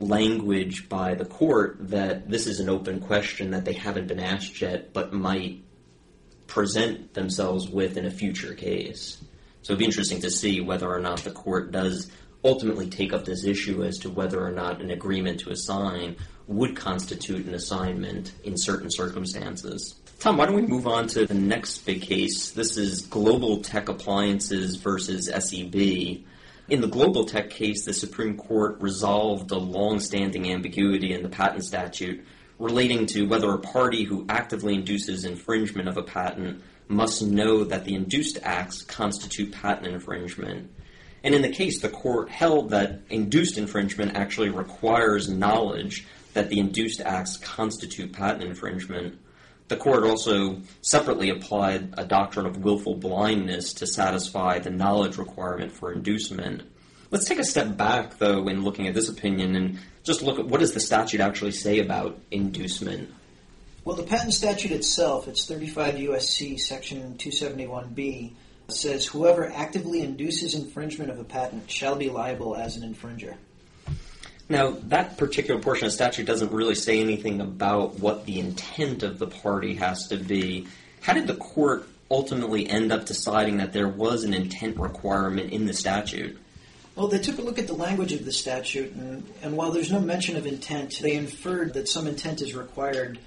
language 0.07 0.89
by 0.89 1.15
the 1.15 1.25
court 1.25 1.77
that 1.79 2.29
this 2.29 2.47
is 2.47 2.59
an 2.59 2.69
open 2.69 2.99
question 2.99 3.51
that 3.51 3.65
they 3.65 3.73
haven't 3.73 4.07
been 4.07 4.19
asked 4.19 4.61
yet, 4.61 4.93
but 4.93 5.13
might 5.13 5.63
present 6.47 7.13
themselves 7.13 7.69
with 7.69 7.97
in 7.97 8.05
a 8.05 8.11
future 8.11 8.53
case. 8.53 9.21
So 9.61 9.73
it'd 9.73 9.79
be 9.79 9.85
interesting 9.85 10.21
to 10.21 10.29
see 10.29 10.61
whether 10.61 10.89
or 10.89 10.99
not 10.99 11.19
the 11.19 11.31
court 11.31 11.71
does 11.71 12.11
ultimately 12.43 12.89
take 12.89 13.13
up 13.13 13.25
this 13.25 13.45
issue 13.45 13.83
as 13.83 13.97
to 13.99 14.09
whether 14.09 14.45
or 14.45 14.51
not 14.51 14.81
an 14.81 14.91
agreement 14.91 15.39
to 15.41 15.49
assign 15.49 16.17
would 16.47 16.75
constitute 16.75 17.45
an 17.45 17.53
assignment 17.53 18.33
in 18.43 18.57
certain 18.57 18.91
circumstances. 18.91 19.95
Tom, 20.19 20.37
why 20.37 20.45
don't 20.45 20.55
we 20.55 20.61
move 20.61 20.87
on 20.87 21.07
to 21.07 21.25
the 21.25 21.33
next 21.33 21.79
big 21.85 22.01
case? 22.01 22.51
This 22.51 22.77
is 22.77 23.01
Global 23.01 23.61
Tech 23.61 23.89
Appliances 23.89 24.75
versus 24.75 25.27
SEB. 25.27 26.23
In 26.69 26.79
the 26.79 26.87
Global 26.87 27.25
Tech 27.25 27.49
case, 27.49 27.83
the 27.83 27.93
Supreme 27.93 28.37
Court 28.37 28.79
resolved 28.79 29.51
a 29.51 29.57
long 29.57 29.99
standing 29.99 30.49
ambiguity 30.49 31.11
in 31.11 31.21
the 31.21 31.27
patent 31.27 31.65
statute 31.65 32.25
relating 32.57 33.05
to 33.07 33.27
whether 33.27 33.51
a 33.51 33.59
party 33.59 34.03
who 34.03 34.25
actively 34.29 34.75
induces 34.75 35.25
infringement 35.25 35.89
of 35.89 35.97
a 35.97 36.03
patent 36.03 36.63
must 36.87 37.21
know 37.21 37.65
that 37.65 37.83
the 37.83 37.95
induced 37.95 38.39
acts 38.43 38.81
constitute 38.81 39.51
patent 39.51 39.87
infringement. 39.87 40.71
And 41.21 41.35
in 41.35 41.41
the 41.41 41.51
case, 41.51 41.81
the 41.81 41.89
court 41.89 42.29
held 42.29 42.69
that 42.69 43.01
induced 43.09 43.57
infringement 43.57 44.15
actually 44.15 44.49
requires 44.49 45.27
knowledge 45.27 46.05
that 46.33 46.49
the 46.49 46.59
induced 46.59 47.01
acts 47.01 47.35
constitute 47.37 48.13
patent 48.13 48.43
infringement. 48.43 49.19
The 49.73 49.79
court 49.79 50.03
also 50.03 50.61
separately 50.83 51.31
applied 51.31 51.95
a 51.97 52.05
doctrine 52.05 52.45
of 52.45 52.57
willful 52.59 52.93
blindness 52.93 53.73
to 53.73 53.87
satisfy 53.87 54.59
the 54.59 54.69
knowledge 54.69 55.17
requirement 55.17 55.71
for 55.71 55.91
inducement. 55.91 56.61
Let's 57.09 57.25
take 57.25 57.39
a 57.39 57.43
step 57.43 57.75
back, 57.75 58.19
though, 58.19 58.47
in 58.49 58.63
looking 58.63 58.87
at 58.87 58.93
this 58.93 59.09
opinion 59.09 59.55
and 59.55 59.79
just 60.03 60.21
look 60.21 60.37
at 60.37 60.45
what 60.45 60.59
does 60.59 60.75
the 60.75 60.79
statute 60.79 61.21
actually 61.21 61.53
say 61.53 61.79
about 61.79 62.19
inducement? 62.29 63.11
Well, 63.83 63.95
the 63.95 64.03
patent 64.03 64.35
statute 64.35 64.69
itself, 64.69 65.27
it's 65.27 65.47
35 65.47 65.97
U.S.C. 66.01 66.59
section 66.59 67.15
271b, 67.17 68.31
says 68.67 69.07
whoever 69.07 69.51
actively 69.51 70.01
induces 70.01 70.53
infringement 70.53 71.09
of 71.09 71.17
a 71.17 71.23
patent 71.23 71.71
shall 71.71 71.95
be 71.95 72.11
liable 72.11 72.55
as 72.55 72.77
an 72.77 72.83
infringer. 72.93 73.37
Now, 74.53 74.77
that 74.83 75.17
particular 75.17 75.59
portion 75.59 75.87
of 75.87 75.93
statute 75.93 76.27
doesn't 76.27 76.51
really 76.51 76.75
say 76.75 77.01
anything 77.01 77.41
about 77.41 77.99
what 77.99 78.27
the 78.27 78.39
intent 78.39 79.01
of 79.01 79.17
the 79.17 79.25
party 79.25 79.73
has 79.77 80.09
to 80.09 80.17
be. 80.17 80.67
How 81.01 81.13
did 81.13 81.25
the 81.25 81.33
court 81.33 81.89
ultimately 82.11 82.69
end 82.69 82.91
up 82.91 83.07
deciding 83.07 83.57
that 83.57 83.73
there 83.73 83.87
was 83.87 84.23
an 84.23 84.31
intent 84.31 84.77
requirement 84.77 85.51
in 85.51 85.65
the 85.65 85.73
statute? 85.73 86.37
Well, 86.95 87.07
they 87.07 87.17
took 87.17 87.39
a 87.39 87.41
look 87.41 87.57
at 87.57 87.65
the 87.65 87.73
language 87.73 88.13
of 88.13 88.25
the 88.25 88.31
statute, 88.31 88.93
and, 88.93 89.27
and 89.41 89.57
while 89.57 89.71
there's 89.71 89.91
no 89.91 89.99
mention 89.99 90.37
of 90.37 90.45
intent, 90.45 90.99
they 91.01 91.15
inferred 91.15 91.73
that 91.73 91.87
some 91.89 92.05
intent 92.05 92.43
is 92.43 92.53
required 92.53 93.17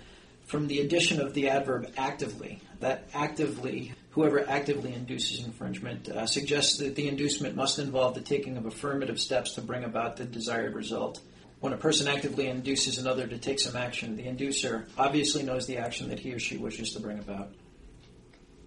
from 0.45 0.69
the 0.69 0.79
addition 0.79 1.21
of 1.21 1.35
the 1.35 1.49
adverb 1.49 1.93
actively. 1.97 2.61
That 2.79 3.09
actively, 3.13 3.95
whoever 4.17 4.49
actively 4.49 4.95
induces 4.95 5.45
infringement, 5.45 6.09
uh, 6.09 6.27
suggests 6.27 6.79
that 6.79 6.97
the 6.97 7.07
inducement 7.07 7.55
must 7.55 7.79
involve 7.79 8.15
the 8.15 8.21
taking 8.23 8.57
of 8.57 8.65
affirmative 8.65 9.21
steps 9.21 9.53
to 9.53 9.61
bring 9.61 9.85
about 9.85 10.17
the 10.17 10.25
desired 10.25 10.75
result. 10.75 11.21
When 11.61 11.75
a 11.75 11.77
person 11.77 12.09
actively 12.09 12.47
induces 12.47 12.97
another 12.97 13.27
to 13.27 13.37
take 13.37 13.61
some 13.61 13.77
action, 13.77 14.17
the 14.17 14.23
inducer 14.23 14.87
obviously 14.97 15.43
knows 15.43 15.67
the 15.67 15.77
action 15.77 16.09
that 16.09 16.19
he 16.19 16.33
or 16.33 16.39
she 16.39 16.57
wishes 16.57 16.95
to 16.95 17.01
bring 17.01 17.19
about. 17.19 17.51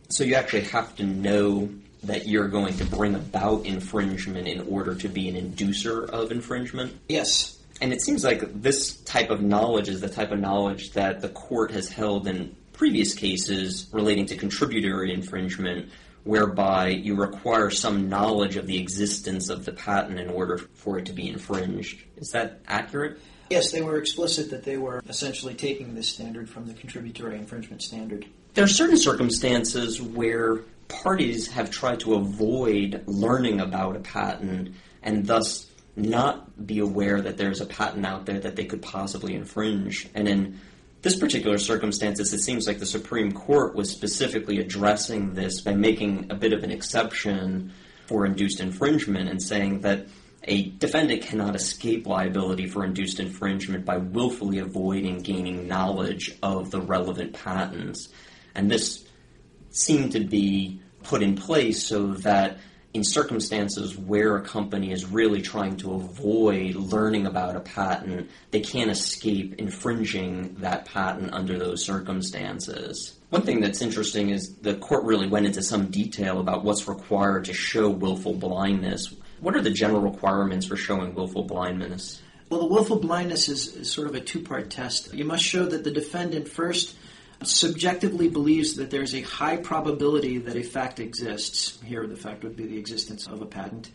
So 0.10 0.24
you 0.24 0.36
actually 0.36 0.66
have 0.66 0.96
to 0.98 1.04
know 1.04 1.70
that 2.04 2.28
you're 2.28 2.48
going 2.48 2.78
to 2.78 2.86
bring 2.86 3.16
about 3.16 3.66
infringement 3.66 4.48
in 4.48 4.68
order 4.68 4.94
to 4.94 5.10
be 5.10 5.30
an 5.30 5.36
inducer 5.36 6.08
of 6.12 6.32
infringement? 6.32 6.96
Yes. 7.10 7.58
And 7.82 7.92
it 7.92 8.04
seems 8.04 8.24
like 8.24 8.62
this 8.62 8.98
type 8.98 9.32
of 9.32 9.42
knowledge 9.42 9.90
is 9.90 10.00
the 10.00 10.10
type 10.10 10.32
of 10.32 10.40
knowledge 10.40 10.92
that 10.92 11.22
the 11.22 11.30
court 11.30 11.72
has 11.72 11.90
held 11.90 12.28
in 12.28 12.56
previous 12.80 13.14
cases 13.14 13.90
relating 13.92 14.26
to 14.26 14.38
contributory 14.38 15.14
infringement, 15.14 15.90
whereby 16.24 16.88
you 16.88 17.14
require 17.14 17.70
some 17.70 18.08
knowledge 18.08 18.56
of 18.56 18.68
the 18.68 18.80
existence 18.80 19.50
of 19.50 19.66
the 19.66 19.74
patent 19.74 20.18
in 20.18 20.30
order 20.30 20.58
for 20.58 20.98
it 20.98 21.06
to 21.06 21.12
be 21.12 21.28
infringed. 21.28 22.06
Is 22.16 22.32
that 22.32 22.62
accurate? 22.70 23.20
Yes, 23.50 23.72
they 23.72 23.82
were 23.82 23.98
explicit 23.98 24.50
that 24.52 24.64
they 24.64 24.78
were 24.78 25.02
essentially 25.10 25.56
taking 25.56 25.94
this 25.94 26.08
standard 26.08 26.50
from 26.50 26.68
the 26.68 26.74
contributory 26.74 27.36
infringement 27.36 27.82
standard. 27.82 28.26
There 28.54 28.64
are 28.64 28.68
certain 28.68 28.98
circumstances 28.98 30.02
where 30.02 30.60
parties 30.88 31.50
have 31.50 31.70
tried 31.70 32.00
to 32.02 32.14
avoid 32.14 33.04
learning 33.08 33.60
about 33.60 33.98
a 33.98 34.00
patent 34.00 34.74
and 35.04 35.28
thus 35.28 35.70
not 35.98 36.66
be 36.66 36.80
aware 36.80 37.20
that 37.20 37.36
there's 37.36 37.60
a 37.60 37.66
patent 37.66 38.06
out 38.06 38.26
there 38.26 38.40
that 38.40 38.56
they 38.56 38.64
could 38.64 38.82
possibly 38.82 39.36
infringe. 39.36 40.08
And 40.16 40.30
in 40.30 40.60
this 41.02 41.16
particular 41.16 41.58
circumstances, 41.58 42.34
it 42.34 42.40
seems 42.40 42.68
like 42.68 42.80
the 42.80 42.86
Supreme 42.86 43.32
Court 43.32 43.76
was 43.76 43.90
specifically 43.90 44.60
addressing 44.60 45.34
this 45.34 45.62
by 45.62 45.74
making 45.74 46.28
a 46.30 46.36
bit 46.36 46.52
of 46.52 46.64
an 46.64 46.72
exception 46.72 47.74
for 48.06 48.26
induced 48.26 48.60
infringement 48.60 49.30
and 49.30 49.42
saying 49.42 49.82
that 49.82 50.08
a 50.44 50.70
defendant 50.72 51.22
cannot 51.22 51.56
escape 51.56 52.08
liability 52.08 52.68
for 52.68 52.84
induced 52.84 53.20
infringement 53.20 53.86
by 53.86 53.98
willfully 53.98 54.60
avoiding 54.60 55.20
gaining 55.20 55.68
knowledge 55.68 56.38
of 56.42 56.72
the 56.72 56.82
relevant 56.82 57.34
patents. 57.34 58.10
And 58.56 58.70
this 58.70 59.06
seemed 59.70 60.14
to 60.14 60.22
be 60.22 60.82
put 61.04 61.22
in 61.22 61.36
place 61.36 61.86
so 61.86 62.14
that 62.16 62.58
in 62.94 63.04
circumstances 63.04 63.98
where 63.98 64.36
a 64.36 64.42
company 64.42 64.92
is 64.92 65.06
really 65.06 65.42
trying 65.42 65.78
to 65.78 65.94
avoid 65.94 66.76
learning 66.76 67.28
about 67.28 67.56
a 67.56 67.60
patent, 67.60 68.30
they 68.52 68.62
can't 68.62 68.90
escape 68.90 69.56
infringing 69.60 70.56
that 70.56 70.86
patent 70.86 71.32
under 71.34 71.60
those 71.60 71.84
circumstances. 71.84 73.16
One 73.30 73.44
thing 73.44 73.60
that's 73.60 73.84
interesting 73.84 74.30
is 74.32 74.56
the 74.56 74.76
court 74.76 75.04
really 75.04 75.28
went 75.28 75.46
into 75.46 75.62
some 75.62 75.92
detail 75.92 76.40
about 76.40 76.64
what's 76.64 76.88
required 76.88 77.46
to 77.46 77.54
show 77.54 77.90
willful 77.90 78.34
blindness. 78.34 79.14
What 79.40 79.56
are 79.56 79.62
the 79.62 79.70
general 79.70 80.02
requirements 80.02 80.66
for 80.66 80.76
showing 80.76 81.14
willful 81.14 81.44
blindness? 81.44 82.22
Well, 82.50 82.62
the 82.62 82.74
willful 82.74 83.00
blindness 83.00 83.48
is, 83.48 83.92
sort 83.92 84.08
of 84.08 84.16
a 84.16 84.20
two 84.20 84.42
part 84.42 84.72
test. 84.72 85.14
You 85.14 85.26
must 85.26 85.44
show 85.44 85.68
that 85.68 85.84
the 85.84 85.92
defendant 85.92 86.48
first 86.48 86.96
subjectively 87.44 88.28
believes 88.28 88.76
that 88.76 88.92
there's 88.92 89.16
a 89.16 89.22
high 89.22 89.58
probability 89.58 90.38
that 90.40 90.56
a 90.56 90.64
fact 90.64 91.00
exists. 91.00 91.80
Here, 91.84 92.06
the 92.06 92.16
fact 92.16 92.44
would 92.44 92.56
be 92.56 92.66
the 92.66 92.78
existence 92.78 93.28
of 93.28 93.42
a 93.42 93.46
patent. 93.46 93.92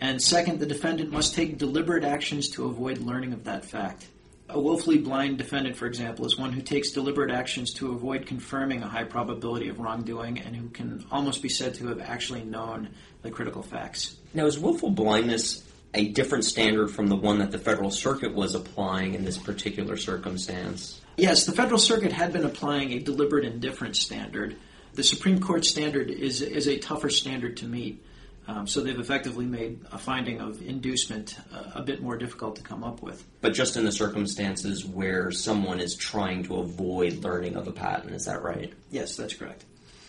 And 0.00 0.20
second, 0.20 0.58
the 0.58 0.66
defendant 0.66 1.12
must 1.12 1.34
take 1.34 1.58
deliberate 1.58 2.04
actions 2.04 2.48
to 2.50 2.66
avoid 2.66 2.98
learning 2.98 3.32
of 3.32 3.44
that 3.44 3.64
fact. 3.64 4.08
A 4.48 4.60
willfully 4.60 4.98
blind 4.98 5.38
defendant, 5.38 5.76
for 5.76 5.86
example, 5.86 6.26
is 6.26 6.36
one 6.36 6.52
who 6.52 6.60
takes 6.60 6.90
deliberate 6.90 7.30
actions 7.30 7.72
to 7.74 7.92
avoid 7.92 8.26
confirming 8.26 8.82
a 8.82 8.88
high 8.88 9.04
probability 9.04 9.68
of 9.68 9.78
wrongdoing 9.78 10.40
and 10.40 10.56
who 10.56 10.68
can 10.70 11.06
almost 11.10 11.40
be 11.40 11.48
said 11.48 11.74
to 11.74 11.86
have 11.86 12.00
actually 12.00 12.42
known 12.42 12.88
the 13.22 13.30
critical 13.30 13.62
facts. 13.62 14.16
Now, 14.34 14.46
is 14.46 14.58
willful 14.58 14.90
blindness 14.90 15.64
a 15.94 16.08
different 16.08 16.44
standard 16.44 16.88
from 16.88 17.06
the 17.06 17.16
one 17.16 17.38
that 17.38 17.50
the 17.50 17.58
Federal 17.58 17.90
Circuit 17.90 18.34
was 18.34 18.54
applying 18.54 19.14
in 19.14 19.24
this 19.24 19.38
particular 19.38 19.96
circumstance? 19.96 21.01
Yes, 21.16 21.44
the 21.44 21.52
Federal 21.52 21.78
Circuit 21.78 22.12
had 22.12 22.32
been 22.32 22.44
applying 22.44 22.92
a 22.92 22.98
deliberate 22.98 23.44
indifference 23.44 24.00
standard. 24.00 24.56
The 24.94 25.04
Supreme 25.04 25.40
Court 25.40 25.64
standard 25.64 26.10
is, 26.10 26.40
is 26.40 26.66
a 26.66 26.78
tougher 26.78 27.10
standard 27.10 27.58
to 27.58 27.66
meet. 27.66 28.04
Um, 28.48 28.66
so 28.66 28.80
they've 28.80 28.98
effectively 28.98 29.44
made 29.44 29.80
a 29.92 29.98
finding 29.98 30.40
of 30.40 30.60
inducement 30.62 31.38
uh, 31.52 31.72
a 31.76 31.82
bit 31.82 32.02
more 32.02 32.16
difficult 32.16 32.56
to 32.56 32.62
come 32.62 32.82
up 32.82 33.00
with. 33.02 33.24
But 33.40 33.54
just 33.54 33.76
in 33.76 33.84
the 33.84 33.92
circumstances 33.92 34.84
where 34.84 35.30
someone 35.30 35.80
is 35.80 35.94
trying 35.94 36.42
to 36.44 36.56
avoid 36.56 37.22
learning 37.22 37.56
of 37.56 37.68
a 37.68 37.72
patent, 37.72 38.14
is 38.14 38.24
that 38.24 38.42
right? 38.42 38.72
Yes, 38.90 39.16
that's 39.16 39.34
correct. 39.34 39.64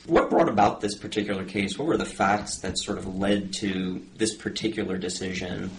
What 0.07 0.29
brought 0.29 0.49
about 0.49 0.81
this 0.81 0.95
particular 0.95 1.45
case? 1.45 1.77
What 1.77 1.87
were 1.87 1.97
the 1.97 2.05
facts 2.05 2.57
that 2.59 2.77
sort 2.79 2.97
of 2.97 3.15
led 3.15 3.53
to 3.55 4.03
this 4.17 4.35
particular 4.35 4.97
decision? 4.97 5.69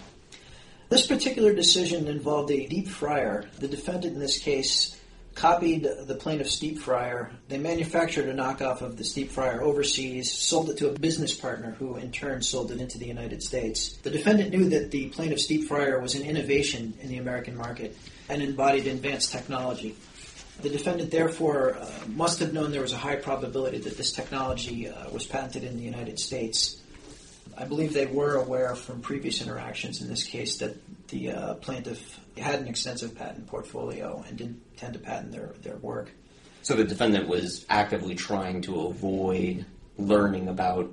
This 0.91 1.07
particular 1.07 1.53
decision 1.53 2.07
involved 2.07 2.51
a 2.51 2.67
deep 2.67 2.89
fryer. 2.89 3.47
The 3.59 3.69
defendant 3.69 4.15
in 4.15 4.21
this 4.21 4.39
case 4.39 4.99
copied 5.35 5.89
the 6.07 6.15
plaintiff's 6.15 6.59
deep 6.59 6.79
fryer. 6.79 7.31
They 7.49 7.59
manufactured 7.59 8.29
a 8.29 8.35
knockoff 8.35 8.83
of 8.83 8.97
the 8.97 9.05
deep 9.05 9.31
fryer 9.31 9.63
overseas, 9.63 10.33
sold 10.33 10.71
it 10.71 10.79
to 10.79 10.89
a 10.89 10.99
business 10.99 11.35
partner 11.35 11.73
who 11.73 11.97
in 11.97 12.13
turn 12.13 12.43
sold 12.43 12.71
it 12.71 12.81
into 12.81 12.99
the 12.99 13.07
United 13.07 13.43
States. 13.43 13.97
The 13.99 14.11
defendant 14.11 14.51
knew 14.51 14.69
that 14.71 14.91
the 14.91 15.09
plaintiff's 15.09 15.47
deep 15.47 15.69
fryer 15.69 16.01
was 16.01 16.15
an 16.15 16.23
innovation 16.23 16.95
in 17.01 17.09
the 17.09 17.19
American 17.19 17.57
market 17.57 17.97
and 18.29 18.43
embodied 18.43 18.87
advanced 18.87 19.33
technology. 19.33 19.97
The 20.63 20.71
defendant, 20.71 21.11
therefore, 21.11 21.75
uh, 21.75 21.91
must 22.09 22.39
have 22.39 22.53
known 22.53 22.71
there 22.71 22.83
was 22.83 22.93
a 22.93 22.97
high 22.97 23.17
probability 23.17 23.79
that 23.79 23.97
this 23.97 24.13
technology 24.13 24.89
uh, 24.89 25.11
was 25.11 25.27
patented 25.27 25.65
in 25.65 25.77
the 25.77 25.83
United 25.83 26.19
States. 26.21 26.81
I 27.57 27.65
believe 27.65 27.93
they 27.93 28.07
were 28.07 28.37
aware 28.37 28.75
from 28.75 29.01
previous 29.01 29.41
interactions 29.41 30.01
in 30.01 30.09
this 30.09 30.25
case 30.25 30.59
that 30.59 30.77
the 31.09 31.31
uh, 31.31 31.55
plaintiff 31.55 32.19
had 32.37 32.61
an 32.61 32.69
extensive 32.69 33.15
patent 33.15 33.47
portfolio 33.47 34.25
and 34.29 34.37
did 34.37 34.61
tend 34.77 34.95
to 34.95 34.99
patent 34.99 35.33
their, 35.33 35.53
their 35.63 35.77
work. 35.77 36.11
So 36.63 36.75
the 36.75 36.85
defendant 36.85 37.29
was 37.29 37.65
actively 37.69 38.15
trying 38.15 38.63
to 38.63 38.87
avoid 38.87 39.67
learning 39.99 40.49
about 40.49 40.91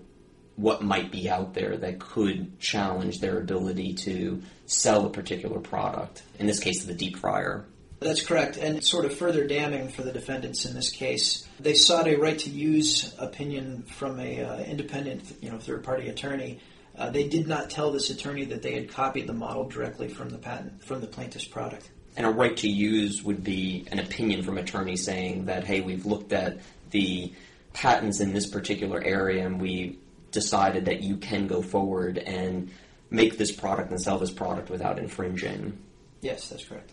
what 0.55 0.83
might 0.83 1.11
be 1.11 1.29
out 1.29 1.53
there 1.53 1.77
that 1.77 1.99
could 1.99 2.59
challenge 2.59 3.19
their 3.19 3.39
ability 3.39 3.93
to 3.93 4.41
sell 4.65 5.05
a 5.05 5.09
particular 5.09 5.59
product. 5.59 6.23
In 6.37 6.45
this 6.45 6.59
case, 6.59 6.83
the 6.83 6.93
deep 6.93 7.17
fryer. 7.17 7.65
That's 8.01 8.25
correct, 8.25 8.57
and 8.57 8.83
sort 8.83 9.05
of 9.05 9.15
further 9.15 9.45
damning 9.45 9.89
for 9.89 10.01
the 10.01 10.11
defendants 10.11 10.65
in 10.65 10.73
this 10.73 10.89
case. 10.89 11.47
They 11.59 11.75
sought 11.75 12.07
a 12.07 12.15
right 12.15 12.37
to 12.39 12.49
use 12.49 13.13
opinion 13.19 13.83
from 13.83 14.19
a 14.19 14.41
uh, 14.41 14.59
independent, 14.63 15.21
you 15.39 15.51
know, 15.51 15.59
third-party 15.59 16.09
attorney. 16.09 16.59
Uh, 16.97 17.11
they 17.11 17.27
did 17.27 17.47
not 17.47 17.69
tell 17.69 17.91
this 17.91 18.09
attorney 18.09 18.45
that 18.45 18.63
they 18.63 18.73
had 18.73 18.89
copied 18.89 19.27
the 19.27 19.33
model 19.33 19.69
directly 19.69 20.07
from 20.07 20.31
the 20.31 20.39
patent 20.39 20.83
from 20.83 20.99
the 20.99 21.05
plaintiff's 21.05 21.45
product. 21.45 21.91
And 22.17 22.25
a 22.25 22.31
right 22.31 22.57
to 22.57 22.67
use 22.67 23.21
would 23.21 23.43
be 23.43 23.85
an 23.91 23.99
opinion 23.99 24.41
from 24.41 24.57
attorney 24.57 24.97
saying 24.97 25.45
that, 25.45 25.63
hey, 25.63 25.81
we've 25.81 26.05
looked 26.05 26.33
at 26.33 26.57
the 26.89 27.31
patents 27.73 28.19
in 28.19 28.33
this 28.33 28.47
particular 28.47 29.01
area 29.01 29.45
and 29.45 29.61
we 29.61 29.99
decided 30.31 30.85
that 30.85 31.03
you 31.03 31.17
can 31.17 31.45
go 31.45 31.61
forward 31.61 32.17
and 32.17 32.71
make 33.11 33.37
this 33.37 33.51
product 33.51 33.91
and 33.91 34.01
sell 34.01 34.17
this 34.17 34.31
product 34.31 34.71
without 34.71 34.97
infringing. 34.97 35.77
Yes, 36.21 36.49
that's 36.49 36.65
correct. 36.65 36.91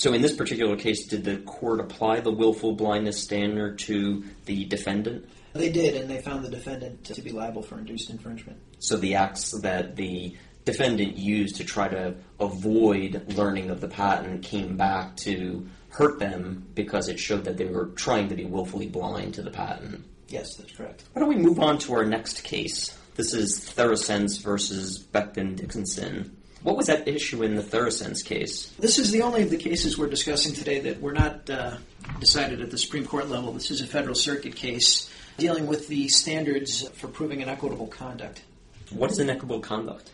So 0.00 0.14
in 0.14 0.22
this 0.22 0.34
particular 0.34 0.76
case, 0.76 1.06
did 1.06 1.24
the 1.24 1.36
court 1.40 1.78
apply 1.78 2.20
the 2.20 2.30
willful 2.30 2.72
blindness 2.72 3.22
standard 3.22 3.78
to 3.80 4.24
the 4.46 4.64
defendant? 4.64 5.28
They 5.52 5.70
did, 5.70 5.94
and 5.94 6.08
they 6.08 6.22
found 6.22 6.42
the 6.42 6.48
defendant 6.48 7.04
to 7.04 7.20
be 7.20 7.32
liable 7.32 7.60
for 7.60 7.78
induced 7.78 8.08
infringement. 8.08 8.58
So 8.78 8.96
the 8.96 9.16
acts 9.16 9.50
that 9.50 9.96
the 9.96 10.34
defendant 10.64 11.18
used 11.18 11.56
to 11.56 11.64
try 11.64 11.88
to 11.88 12.14
avoid 12.38 13.34
learning 13.36 13.68
of 13.68 13.82
the 13.82 13.88
patent 13.88 14.42
came 14.42 14.78
back 14.78 15.18
to 15.18 15.68
hurt 15.90 16.18
them 16.18 16.66
because 16.74 17.10
it 17.10 17.20
showed 17.20 17.44
that 17.44 17.58
they 17.58 17.66
were 17.66 17.88
trying 17.88 18.30
to 18.30 18.34
be 18.34 18.46
willfully 18.46 18.86
blind 18.86 19.34
to 19.34 19.42
the 19.42 19.50
patent. 19.50 20.02
Yes, 20.28 20.54
that's 20.54 20.72
correct. 20.72 21.04
Why 21.12 21.20
don't 21.20 21.28
we 21.28 21.36
move 21.36 21.60
on 21.60 21.76
to 21.80 21.92
our 21.92 22.06
next 22.06 22.42
case? 22.42 22.96
This 23.16 23.34
is 23.34 23.60
Therasense 23.76 24.40
versus 24.40 24.98
Becton 24.98 25.56
Dickinson. 25.56 26.38
What 26.62 26.76
was 26.76 26.88
that 26.88 27.08
issue 27.08 27.42
in 27.42 27.56
the 27.56 27.62
Therasense 27.62 28.22
case? 28.22 28.66
This 28.78 28.98
is 28.98 29.10
the 29.10 29.22
only 29.22 29.42
of 29.42 29.50
the 29.50 29.56
cases 29.56 29.96
we're 29.96 30.10
discussing 30.10 30.52
today 30.52 30.78
that 30.80 31.00
were 31.00 31.12
not 31.12 31.48
uh, 31.48 31.78
decided 32.18 32.60
at 32.60 32.70
the 32.70 32.76
Supreme 32.76 33.06
Court 33.06 33.30
level. 33.30 33.52
This 33.52 33.70
is 33.70 33.80
a 33.80 33.86
Federal 33.86 34.14
Circuit 34.14 34.54
case 34.54 35.10
dealing 35.38 35.66
with 35.66 35.88
the 35.88 36.08
standards 36.08 36.86
for 36.90 37.08
proving 37.08 37.40
inequitable 37.40 37.86
conduct. 37.86 38.42
What 38.90 39.10
is 39.10 39.18
inequitable 39.18 39.60
conduct? 39.60 40.10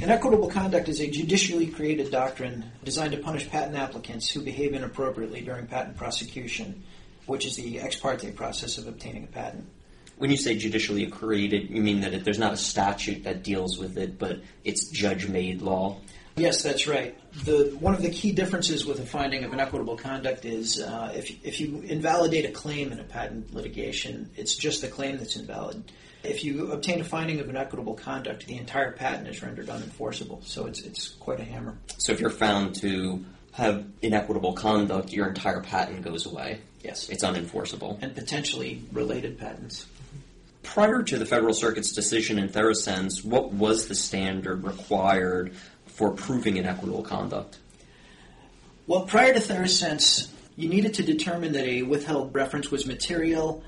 Inequitable 0.00 0.48
conduct 0.48 0.88
is 0.88 1.00
a 1.00 1.10
judicially 1.10 1.66
created 1.66 2.10
doctrine 2.10 2.64
designed 2.82 3.12
to 3.12 3.18
punish 3.18 3.50
patent 3.50 3.76
applicants 3.76 4.30
who 4.30 4.40
behave 4.40 4.72
inappropriately 4.72 5.42
during 5.42 5.66
patent 5.66 5.98
prosecution, 5.98 6.82
which 7.26 7.44
is 7.44 7.56
the 7.56 7.78
ex 7.78 7.96
parte 7.96 8.30
process 8.30 8.78
of 8.78 8.86
obtaining 8.86 9.24
a 9.24 9.26
patent. 9.26 9.68
When 10.20 10.30
you 10.30 10.36
say 10.36 10.54
judicially 10.54 11.06
created, 11.06 11.70
you 11.70 11.80
mean 11.80 12.02
that 12.02 12.12
it, 12.12 12.24
there's 12.24 12.38
not 12.38 12.52
a 12.52 12.56
statute 12.58 13.24
that 13.24 13.42
deals 13.42 13.78
with 13.78 13.96
it, 13.96 14.18
but 14.18 14.42
it's 14.64 14.86
judge 14.90 15.26
made 15.26 15.62
law? 15.62 15.96
Yes, 16.36 16.62
that's 16.62 16.86
right. 16.86 17.16
The, 17.46 17.74
one 17.80 17.94
of 17.94 18.02
the 18.02 18.10
key 18.10 18.32
differences 18.32 18.84
with 18.84 19.00
a 19.00 19.06
finding 19.06 19.44
of 19.44 19.54
inequitable 19.54 19.96
conduct 19.96 20.44
is 20.44 20.78
uh, 20.78 21.14
if, 21.16 21.42
if 21.42 21.58
you 21.58 21.80
invalidate 21.80 22.44
a 22.44 22.50
claim 22.50 22.92
in 22.92 23.00
a 23.00 23.02
patent 23.02 23.54
litigation, 23.54 24.28
it's 24.36 24.56
just 24.56 24.82
the 24.82 24.88
claim 24.88 25.16
that's 25.16 25.36
invalid. 25.36 25.90
If 26.22 26.44
you 26.44 26.70
obtain 26.70 27.00
a 27.00 27.04
finding 27.04 27.40
of 27.40 27.48
inequitable 27.48 27.94
conduct, 27.94 28.46
the 28.46 28.58
entire 28.58 28.92
patent 28.92 29.26
is 29.26 29.42
rendered 29.42 29.68
unenforceable. 29.68 30.44
So 30.44 30.66
it's, 30.66 30.82
it's 30.82 31.08
quite 31.08 31.40
a 31.40 31.44
hammer. 31.44 31.78
So 31.96 32.12
if 32.12 32.20
you're 32.20 32.28
found 32.28 32.74
to 32.82 33.24
have 33.52 33.86
inequitable 34.02 34.52
conduct, 34.52 35.14
your 35.14 35.28
entire 35.28 35.62
patent 35.62 36.02
goes 36.02 36.26
away. 36.26 36.60
Yes. 36.84 37.08
It's 37.08 37.24
unenforceable. 37.24 38.02
And 38.02 38.14
potentially 38.14 38.82
related 38.92 39.38
patents. 39.38 39.86
Prior 40.62 41.02
to 41.02 41.18
the 41.18 41.26
Federal 41.26 41.54
Circuit's 41.54 41.92
decision 41.92 42.38
in 42.38 42.48
Therasense, 42.48 43.24
what 43.24 43.52
was 43.52 43.88
the 43.88 43.94
standard 43.94 44.62
required 44.64 45.54
for 45.86 46.12
proving 46.12 46.56
inequitable 46.56 47.02
conduct? 47.02 47.58
Well, 48.86 49.02
prior 49.02 49.32
to 49.32 49.40
Therasense, 49.40 50.28
you 50.56 50.68
needed 50.68 50.94
to 50.94 51.02
determine 51.02 51.52
that 51.52 51.64
a 51.64 51.82
withheld 51.82 52.34
reference 52.34 52.70
was 52.70 52.86
material, 52.86 53.62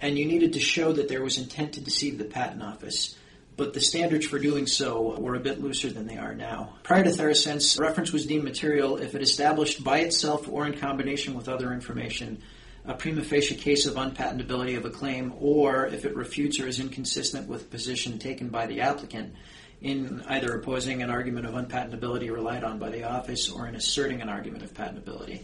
and 0.00 0.18
you 0.18 0.24
needed 0.24 0.54
to 0.54 0.60
show 0.60 0.92
that 0.92 1.08
there 1.08 1.22
was 1.22 1.38
intent 1.38 1.74
to 1.74 1.80
deceive 1.80 2.18
the 2.18 2.24
patent 2.24 2.62
office. 2.62 3.16
But 3.56 3.74
the 3.74 3.80
standards 3.80 4.26
for 4.26 4.38
doing 4.38 4.66
so 4.66 5.20
were 5.20 5.34
a 5.34 5.40
bit 5.40 5.62
looser 5.62 5.90
than 5.90 6.06
they 6.06 6.16
are 6.16 6.34
now. 6.34 6.74
Prior 6.82 7.04
to 7.04 7.10
Therasense, 7.10 7.78
reference 7.78 8.12
was 8.12 8.26
deemed 8.26 8.44
material 8.44 8.96
if 8.96 9.14
it 9.14 9.22
established 9.22 9.84
by 9.84 9.98
itself 9.98 10.48
or 10.48 10.66
in 10.66 10.78
combination 10.78 11.34
with 11.34 11.48
other 11.48 11.72
information 11.72 12.42
a 12.84 12.94
prima 12.94 13.22
facie 13.22 13.54
case 13.54 13.86
of 13.86 13.94
unpatentability 13.94 14.76
of 14.76 14.84
a 14.84 14.90
claim, 14.90 15.32
or 15.38 15.86
if 15.86 16.04
it 16.04 16.16
refutes 16.16 16.58
or 16.58 16.66
is 16.66 16.80
inconsistent 16.80 17.48
with 17.48 17.70
position 17.70 18.18
taken 18.18 18.48
by 18.48 18.66
the 18.66 18.80
applicant 18.80 19.34
in 19.80 20.22
either 20.28 20.54
opposing 20.54 21.02
an 21.02 21.10
argument 21.10 21.46
of 21.46 21.54
unpatentability 21.54 22.30
relied 22.30 22.64
on 22.64 22.78
by 22.78 22.88
the 22.88 23.04
office 23.04 23.50
or 23.50 23.66
in 23.66 23.74
asserting 23.74 24.20
an 24.20 24.28
argument 24.28 24.62
of 24.62 24.72
patentability. 24.74 25.42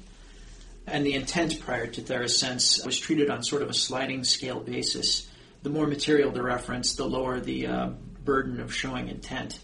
And 0.86 1.04
the 1.04 1.14
intent 1.14 1.60
prior 1.60 1.86
to 1.86 2.00
Therasense 2.00 2.84
was 2.86 2.98
treated 2.98 3.30
on 3.30 3.42
sort 3.42 3.62
of 3.62 3.68
a 3.68 3.74
sliding 3.74 4.24
scale 4.24 4.60
basis. 4.60 5.28
The 5.62 5.70
more 5.70 5.86
material 5.86 6.30
the 6.30 6.42
reference, 6.42 6.94
the 6.94 7.04
lower 7.04 7.40
the 7.40 7.66
uh, 7.66 7.90
burden 8.24 8.60
of 8.60 8.74
showing 8.74 9.08
intent. 9.08 9.58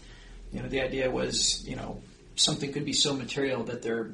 You 0.51 0.61
know, 0.61 0.69
the 0.69 0.81
idea 0.81 1.09
was, 1.09 1.65
you 1.67 1.75
know, 1.75 2.01
something 2.35 2.71
could 2.71 2.85
be 2.85 2.93
so 2.93 3.15
material 3.15 3.63
that 3.63 3.81
there 3.81 4.11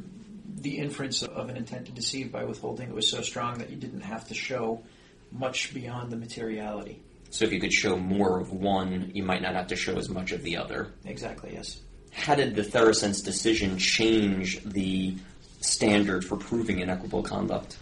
the 0.56 0.78
inference 0.78 1.24
of 1.24 1.50
an 1.50 1.58
intent 1.58 1.86
to 1.88 1.92
deceive 1.92 2.32
by 2.32 2.44
withholding 2.44 2.90
it 2.90 2.96
was 2.96 3.10
so 3.10 3.22
strong 3.22 3.58
that 3.60 3.70
you 3.70 3.78
didn't 3.78 4.02
have 4.02 4.28
to 4.28 4.34
show 4.34 4.84
much 5.32 5.74
beyond 5.74 6.12
the 6.12 6.18
materiality. 6.18 7.02
So 7.30 7.46
if 7.46 7.54
you 7.54 7.60
could 7.60 7.72
show 7.72 7.96
more 7.98 8.40
of 8.40 8.52
one, 8.52 9.12
you 9.14 9.24
might 9.24 9.42
not 9.42 9.56
have 9.56 9.68
to 9.68 9.76
show 9.76 9.98
as 9.98 10.10
much 10.10 10.34
of 10.34 10.44
the 10.44 10.58
other. 10.58 10.92
Exactly, 11.06 11.54
yes. 11.54 11.80
How 12.12 12.36
did 12.36 12.56
the 12.56 12.62
Therasense 12.62 13.24
decision 13.24 13.78
change 13.78 14.62
the 14.64 15.16
standard 15.62 16.26
for 16.26 16.36
proving 16.36 16.80
inequitable 16.80 17.24
conduct? 17.24 17.78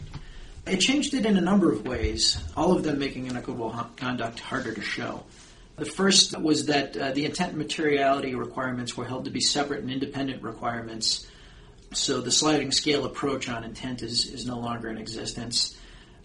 It 0.67 0.77
changed 0.77 1.15
it 1.15 1.25
in 1.25 1.36
a 1.36 1.41
number 1.41 1.71
of 1.71 1.88
ways, 1.88 2.38
all 2.55 2.73
of 2.73 2.84
them 2.84 2.99
making 2.99 3.25
inequitable 3.25 3.71
conduct 3.95 4.39
harder 4.39 4.73
to 4.73 4.82
show. 4.82 5.23
The 5.77 5.86
first 5.86 6.38
was 6.39 6.65
that 6.65 6.95
uh, 6.95 7.12
the 7.13 7.25
intent 7.25 7.51
and 7.53 7.58
materiality 7.58 8.36
requirements 8.36 8.95
were 8.95 9.05
held 9.05 9.25
to 9.25 9.32
be 9.32 9.39
separate 9.39 9.82
and 9.82 9.89
independent 9.89 10.43
requirements 10.43 11.25
so 11.91 12.21
the 12.21 12.32
sliding 12.32 12.71
scale 12.71 13.06
approach 13.06 13.49
on 13.49 13.63
intent 13.63 14.02
is, 14.02 14.28
is 14.28 14.45
no 14.45 14.60
longer 14.60 14.89
in 14.89 14.97
existence. 14.97 15.75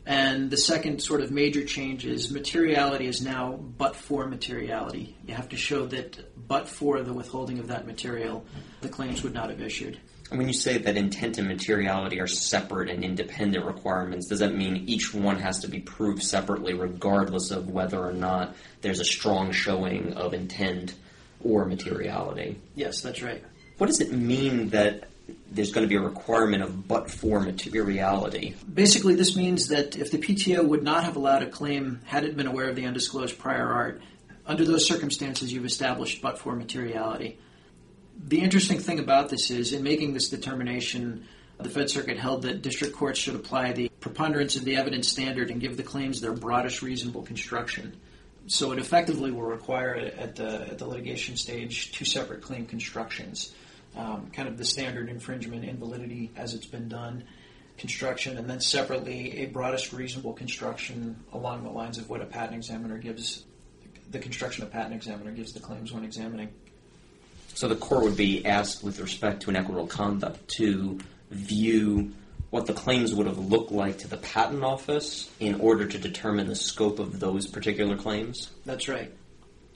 And 0.07 0.50
the 0.50 0.59
second 0.59 1.03
sort 1.03 1.22
of 1.22 1.31
major 1.31 1.64
change 1.64 2.05
is 2.05 2.31
materiality 2.31 3.07
is 3.07 3.22
now 3.22 3.53
but 3.53 3.96
for 3.96 4.27
materiality. 4.27 5.16
You 5.27 5.35
have 5.35 5.48
to 5.50 5.57
show 5.57 5.87
that 5.87 6.46
but 6.46 6.68
for 6.68 7.03
the 7.03 7.14
withholding 7.14 7.59
of 7.59 7.68
that 7.68 7.87
material, 7.87 8.44
the 8.83 8.90
claims 8.90 9.22
would 9.22 9.33
not 9.33 9.48
have 9.48 9.62
issued. 9.62 9.98
When 10.31 10.46
you 10.46 10.53
say 10.53 10.79
that 10.79 10.96
intent 10.96 11.38
and 11.38 11.48
materiality 11.48 12.20
are 12.20 12.27
separate 12.27 12.90
and 12.90 13.05
independent 13.05 13.64
requirements, 13.64 14.29
does 14.29 14.40
that 14.40 14.55
mean 14.55 14.85
each 14.88 15.14
one 15.14 15.38
has 15.38 15.61
to 15.61 15.68
be 15.68 15.81
proved 15.81 16.22
separately 16.22 16.74
regardless 16.74 17.50
of 17.50 17.70
whether 17.70 17.98
or 17.98 18.12
not 18.12 18.55
there's 18.83 19.00
a 19.00 19.05
strong 19.05 19.53
showing 19.53 20.12
of 20.14 20.35
intent 20.35 20.94
or 21.42 21.64
materiality? 21.64 22.61
Yes, 22.74 23.00
that's 23.00 23.22
right. 23.22 23.42
What 23.79 23.87
does 23.87 24.00
it 24.00 24.12
mean 24.12 24.70
that 24.70 25.09
there's 25.54 25.72
going 25.72 25.84
to 25.84 25.88
be 25.88 25.96
a 25.96 26.00
requirement 26.00 26.62
of 26.62 26.86
but 26.86 27.10
for 27.10 27.40
materiality. 27.40 28.56
Basically, 28.72 29.14
this 29.14 29.36
means 29.36 29.68
that 29.68 29.96
if 29.96 30.10
the 30.10 30.18
PTO 30.18 30.66
would 30.66 30.82
not 30.82 31.04
have 31.04 31.16
allowed 31.16 31.42
a 31.42 31.48
claim 31.48 32.00
had 32.04 32.24
it 32.24 32.36
been 32.36 32.46
aware 32.46 32.68
of 32.68 32.76
the 32.76 32.84
undisclosed 32.84 33.38
prior 33.38 33.66
art, 33.66 34.02
under 34.46 34.64
those 34.64 34.86
circumstances, 34.86 35.52
you've 35.52 35.64
established 35.64 36.20
but 36.20 36.38
for 36.38 36.54
materiality. 36.54 37.38
The 38.26 38.40
interesting 38.40 38.78
thing 38.78 38.98
about 38.98 39.28
this 39.28 39.50
is, 39.50 39.72
in 39.72 39.82
making 39.82 40.14
this 40.14 40.28
determination, 40.28 41.26
the 41.58 41.70
Fed 41.70 41.88
Circuit 41.88 42.18
held 42.18 42.42
that 42.42 42.62
district 42.62 42.94
courts 42.94 43.18
should 43.18 43.34
apply 43.34 43.72
the 43.72 43.88
preponderance 44.00 44.56
of 44.56 44.64
the 44.64 44.76
evidence 44.76 45.08
standard 45.08 45.50
and 45.50 45.60
give 45.60 45.76
the 45.76 45.82
claims 45.82 46.20
their 46.20 46.32
broadest 46.32 46.82
reasonable 46.82 47.22
construction. 47.22 47.96
So 48.46 48.72
it 48.72 48.78
effectively 48.78 49.30
will 49.30 49.42
require 49.42 49.94
at 49.94 50.36
the, 50.36 50.68
at 50.68 50.78
the 50.78 50.86
litigation 50.86 51.36
stage 51.36 51.92
two 51.92 52.04
separate 52.04 52.42
claim 52.42 52.66
constructions 52.66 53.54
um, 53.96 54.30
kind 54.33 54.48
of 54.48 54.59
the 54.59 54.64
standard 54.64 55.09
infringement 55.09 55.64
invalidity 55.64 56.33
as 56.37 56.54
it's 56.54 56.66
been 56.66 56.88
done 56.88 57.24
construction, 57.76 58.38
and 58.38 58.48
then 58.48 58.61
separately 58.61 59.38
a 59.38 59.46
broadest 59.46 59.92
reasonable 59.92 60.33
construction 60.33 61.16
along 61.33 61.64
the 61.64 61.70
lines 61.70 61.98
of 61.98 62.09
what 62.09 62.20
a 62.20 62.24
patent 62.26 62.54
examiner 62.54 62.98
gives, 62.98 63.44
the 64.11 64.18
construction 64.18 64.64
a 64.64 64.66
patent 64.66 64.94
examiner 64.94 65.33
gives 65.33 65.52
the 65.52 65.61
claims 65.61 65.92
when 65.92 66.04
examining. 66.04 66.48
So 67.54 67.68
the 67.68 67.76
court 67.76 68.04
would 68.04 68.16
be 68.16 68.44
asked 68.46 68.83
with 68.83 69.00
respect 69.00 69.42
to 69.42 69.50
inequitable 69.50 69.87
conduct 69.87 70.48
to 70.57 70.98
view 71.30 72.12
what 72.50 72.66
the 72.66 72.72
claims 72.72 73.12
would 73.12 73.26
have 73.26 73.38
looked 73.38 73.72
like 73.72 73.98
to 73.98 74.09
the 74.09 74.16
patent 74.16 74.62
office 74.62 75.28
in 75.40 75.61
order 75.61 75.87
to 75.87 75.98
determine 75.98 76.46
the 76.46 76.54
scope 76.54 77.00
of 77.00 77.18
those 77.18 77.46
particular 77.46 77.96
claims, 77.96 78.50
That's 78.64 78.88
right. 78.88 79.12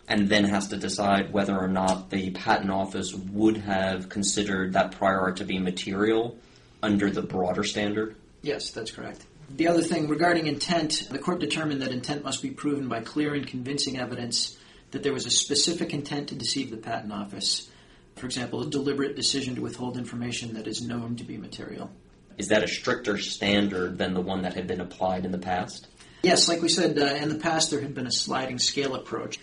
And 0.09 0.29
then 0.29 0.45
has 0.45 0.69
to 0.69 0.77
decide 0.77 1.33
whether 1.33 1.57
or 1.57 1.69
not 1.69 2.11
the 2.11 2.31
patent 2.31 2.71
office 2.71 3.15
would 3.15 3.59
have 3.59 4.09
considered 4.09 4.73
that 4.73 4.93
prior 4.93 5.21
art 5.21 5.37
to 5.37 5.45
be 5.45 5.59
material 5.59 6.37
under 6.83 7.11
the 7.11 7.23
broader 7.23 7.63
standard. 7.63 8.17
Yes, 8.41 8.71
that's 8.71 8.91
correct. 8.91 9.25
The 9.51 9.69
other 9.69 9.83
thing 9.83 10.09
regarding 10.09 10.47
intent, 10.47 11.09
the 11.11 11.19
court 11.19 11.41
determined 11.41 11.83
that 11.83 11.93
intent 11.93 12.25
must 12.25 12.43
be 12.43 12.51
proven 12.51 12.89
by 12.89 13.01
clear 13.01 13.35
and 13.35 13.47
convincing 13.47 13.99
evidence 13.99 14.57
that 14.91 15.03
there 15.03 15.13
was 15.13 15.27
a 15.27 15.31
specific 15.31 15.93
intent 15.93 16.31
to 16.31 16.35
deceive 16.35 16.71
the 16.71 16.77
patent 16.79 17.13
office. 17.13 17.71
For 18.17 18.27
example, 18.27 18.63
a 18.63 18.67
deliberate 18.71 19.17
decision 19.17 19.55
to 19.57 19.63
withhold 19.63 19.97
information 19.97 20.55
that 20.55 20.67
is 20.67 20.83
known 20.83 21.17
to 21.17 21.25
be 21.25 21.37
material. 21.37 21.91
Is 22.39 22.49
that 22.49 22.63
a 22.63 22.69
stricter 22.69 23.19
standard 23.19 23.99
than 23.99 24.15
the 24.15 24.21
one 24.21 24.43
that 24.43 24.55
had 24.55 24.67
been 24.67 24.81
applied 24.81 25.25
in 25.25 25.33
the 25.33 25.39
past? 25.39 25.87
Yes, 26.23 26.49
like 26.49 26.63
we 26.63 26.69
said, 26.69 26.99
uh, 26.99 27.05
in 27.05 27.29
the 27.29 27.37
past 27.37 27.71
there 27.71 27.81
had 27.81 27.95
been 27.95 28.07
a 28.07 28.13
sliding 28.13 28.59
scale 28.59 28.95
approach. 28.95 29.39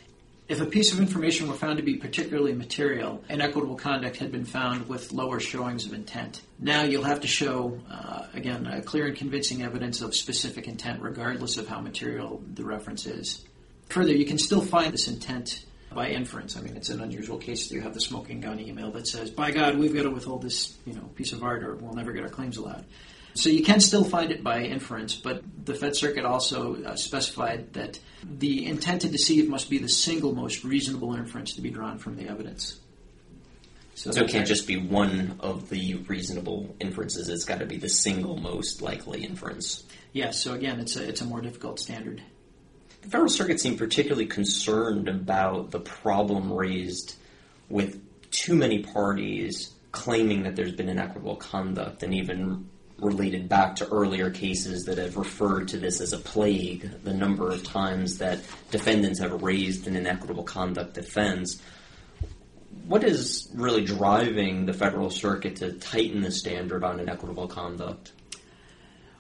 If 0.47 0.61
a 0.61 0.65
piece 0.65 0.93
of 0.93 0.99
information 0.99 1.47
were 1.47 1.55
found 1.55 1.77
to 1.77 1.83
be 1.83 1.95
particularly 1.95 2.53
material, 2.53 3.23
inequitable 3.29 3.77
conduct 3.77 4.17
had 4.17 4.31
been 4.31 4.45
found 4.45 4.87
with 4.87 5.11
lower 5.11 5.39
showings 5.39 5.87
of 5.87 5.93
intent. 5.93 6.41
Now 6.59 6.83
you'll 6.83 7.03
have 7.03 7.21
to 7.21 7.27
show, 7.27 7.79
uh, 7.89 8.27
again, 8.35 8.83
clear 8.85 9.07
and 9.07 9.17
convincing 9.17 9.63
evidence 9.63 10.01
of 10.01 10.13
specific 10.13 10.67
intent, 10.67 11.01
regardless 11.01 11.57
of 11.57 11.67
how 11.67 11.81
material 11.81 12.43
the 12.53 12.63
reference 12.63 13.07
is. 13.07 13.43
Further, 13.89 14.13
you 14.13 14.25
can 14.25 14.37
still 14.37 14.61
find 14.61 14.93
this 14.93 15.07
intent 15.07 15.65
by 15.91 16.09
inference. 16.09 16.55
I 16.55 16.61
mean, 16.61 16.77
it's 16.77 16.89
an 16.89 17.01
unusual 17.01 17.39
case 17.39 17.67
that 17.67 17.73
you 17.73 17.81
have 17.81 17.95
the 17.95 18.01
smoking 18.01 18.41
gun 18.41 18.59
email 18.59 18.91
that 18.91 19.07
says, 19.07 19.31
"By 19.31 19.49
God, 19.49 19.79
we've 19.79 19.95
got 19.95 20.03
to 20.03 20.11
withhold 20.11 20.43
this, 20.43 20.77
you 20.85 20.93
know, 20.93 21.09
piece 21.15 21.33
of 21.33 21.41
art, 21.41 21.63
or 21.63 21.75
we'll 21.75 21.93
never 21.93 22.11
get 22.11 22.21
our 22.21 22.29
claims 22.29 22.57
allowed." 22.57 22.85
So 23.35 23.49
you 23.49 23.63
can 23.63 23.81
still 23.81 24.05
find 24.05 24.31
it 24.31 24.43
by 24.43 24.61
inference, 24.61 25.15
but 25.15 25.43
the 25.65 25.73
Fed 25.73 25.95
Circuit 25.95 26.23
also 26.23 26.81
uh, 26.83 26.95
specified 26.95 27.73
that 27.73 27.99
the 28.23 28.65
intent 28.65 29.01
to 29.01 29.09
deceive 29.09 29.49
must 29.49 29.69
be 29.69 29.77
the 29.77 29.89
single 29.89 30.33
most 30.33 30.63
reasonable 30.63 31.13
inference 31.15 31.53
to 31.55 31.61
be 31.61 31.69
drawn 31.69 31.97
from 31.97 32.15
the 32.15 32.29
evidence. 32.29 32.79
So 33.93 34.09
it 34.11 34.29
can't 34.29 34.47
just 34.47 34.67
be 34.67 34.77
one 34.77 35.37
of 35.39 35.69
the 35.69 35.95
reasonable 36.07 36.75
inferences. 36.79 37.29
It's 37.29 37.45
got 37.45 37.59
to 37.59 37.65
be 37.65 37.77
the 37.77 37.89
single 37.89 38.37
most 38.37 38.81
likely 38.81 39.23
inference. 39.23 39.83
Yes. 40.11 40.41
So 40.41 40.53
again, 40.53 40.79
it's 40.79 40.97
a 40.97 41.07
it's 41.07 41.21
a 41.21 41.25
more 41.25 41.41
difficult 41.41 41.79
standard. 41.79 42.21
The 43.01 43.09
Federal 43.09 43.29
Circuit 43.29 43.59
seemed 43.59 43.77
particularly 43.77 44.25
concerned 44.25 45.07
about 45.07 45.71
the 45.71 45.79
problem 45.79 46.51
raised 46.51 47.15
with 47.69 48.01
too 48.31 48.55
many 48.55 48.79
parties 48.79 49.71
claiming 49.91 50.43
that 50.43 50.57
there's 50.57 50.73
been 50.73 50.89
inequitable 50.89 51.37
conduct 51.37 52.03
and 52.03 52.13
even 52.13 52.69
related 52.99 53.49
back 53.49 53.75
to 53.75 53.87
earlier 53.89 54.29
cases 54.29 54.85
that 54.85 54.97
have 54.97 55.17
referred 55.17 55.67
to 55.69 55.77
this 55.77 55.99
as 55.99 56.13
a 56.13 56.17
plague, 56.17 56.89
the 57.03 57.13
number 57.13 57.51
of 57.51 57.63
times 57.63 58.19
that 58.19 58.39
defendants 58.71 59.19
have 59.19 59.43
raised 59.43 59.87
an 59.87 59.95
inequitable 59.95 60.43
conduct 60.43 60.93
defense. 60.93 61.61
What 62.87 63.03
is 63.03 63.49
really 63.53 63.83
driving 63.83 64.65
the 64.65 64.73
Federal 64.73 65.09
Circuit 65.09 65.57
to 65.57 65.73
tighten 65.73 66.21
the 66.21 66.31
standard 66.31 66.83
on 66.83 66.99
inequitable 66.99 67.47
conduct? 67.47 68.13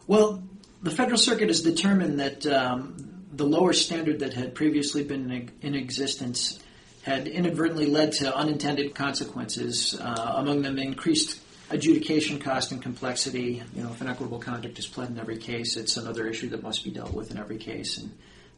Well, 0.07 0.43
the 0.83 0.91
Federal 0.91 1.17
Circuit 1.17 1.47
has 1.47 1.61
determined 1.61 2.19
that 2.19 2.45
um, 2.45 3.25
the 3.31 3.45
lower 3.45 3.73
standard 3.73 4.19
that 4.19 4.33
had 4.33 4.55
previously 4.55 5.03
been 5.03 5.51
in, 5.61 5.75
existence 5.75 6.59
had 7.01 7.27
inadvertently 7.27 7.87
led 7.87 8.11
to 8.13 8.35
unintended 8.35 8.95
consequences, 8.95 9.99
uh, 9.99 10.33
among 10.37 10.61
them 10.61 10.77
increased 10.77 11.39
adjudication 11.69 12.39
cost 12.39 12.71
and 12.71 12.81
complexity. 12.81 13.63
You 13.73 13.83
know, 13.83 13.91
if 13.91 14.01
inequitable 14.01 14.39
conduct 14.39 14.77
is 14.79 14.87
pled 14.87 15.09
in 15.09 15.19
every 15.19 15.37
case, 15.37 15.77
it's 15.77 15.97
another 15.97 16.27
issue 16.27 16.49
that 16.49 16.63
must 16.63 16.83
be 16.83 16.91
dealt 16.91 17.13
with 17.13 17.31
in 17.31 17.37
every 17.37 17.57
case, 17.57 17.97
and 17.97 18.11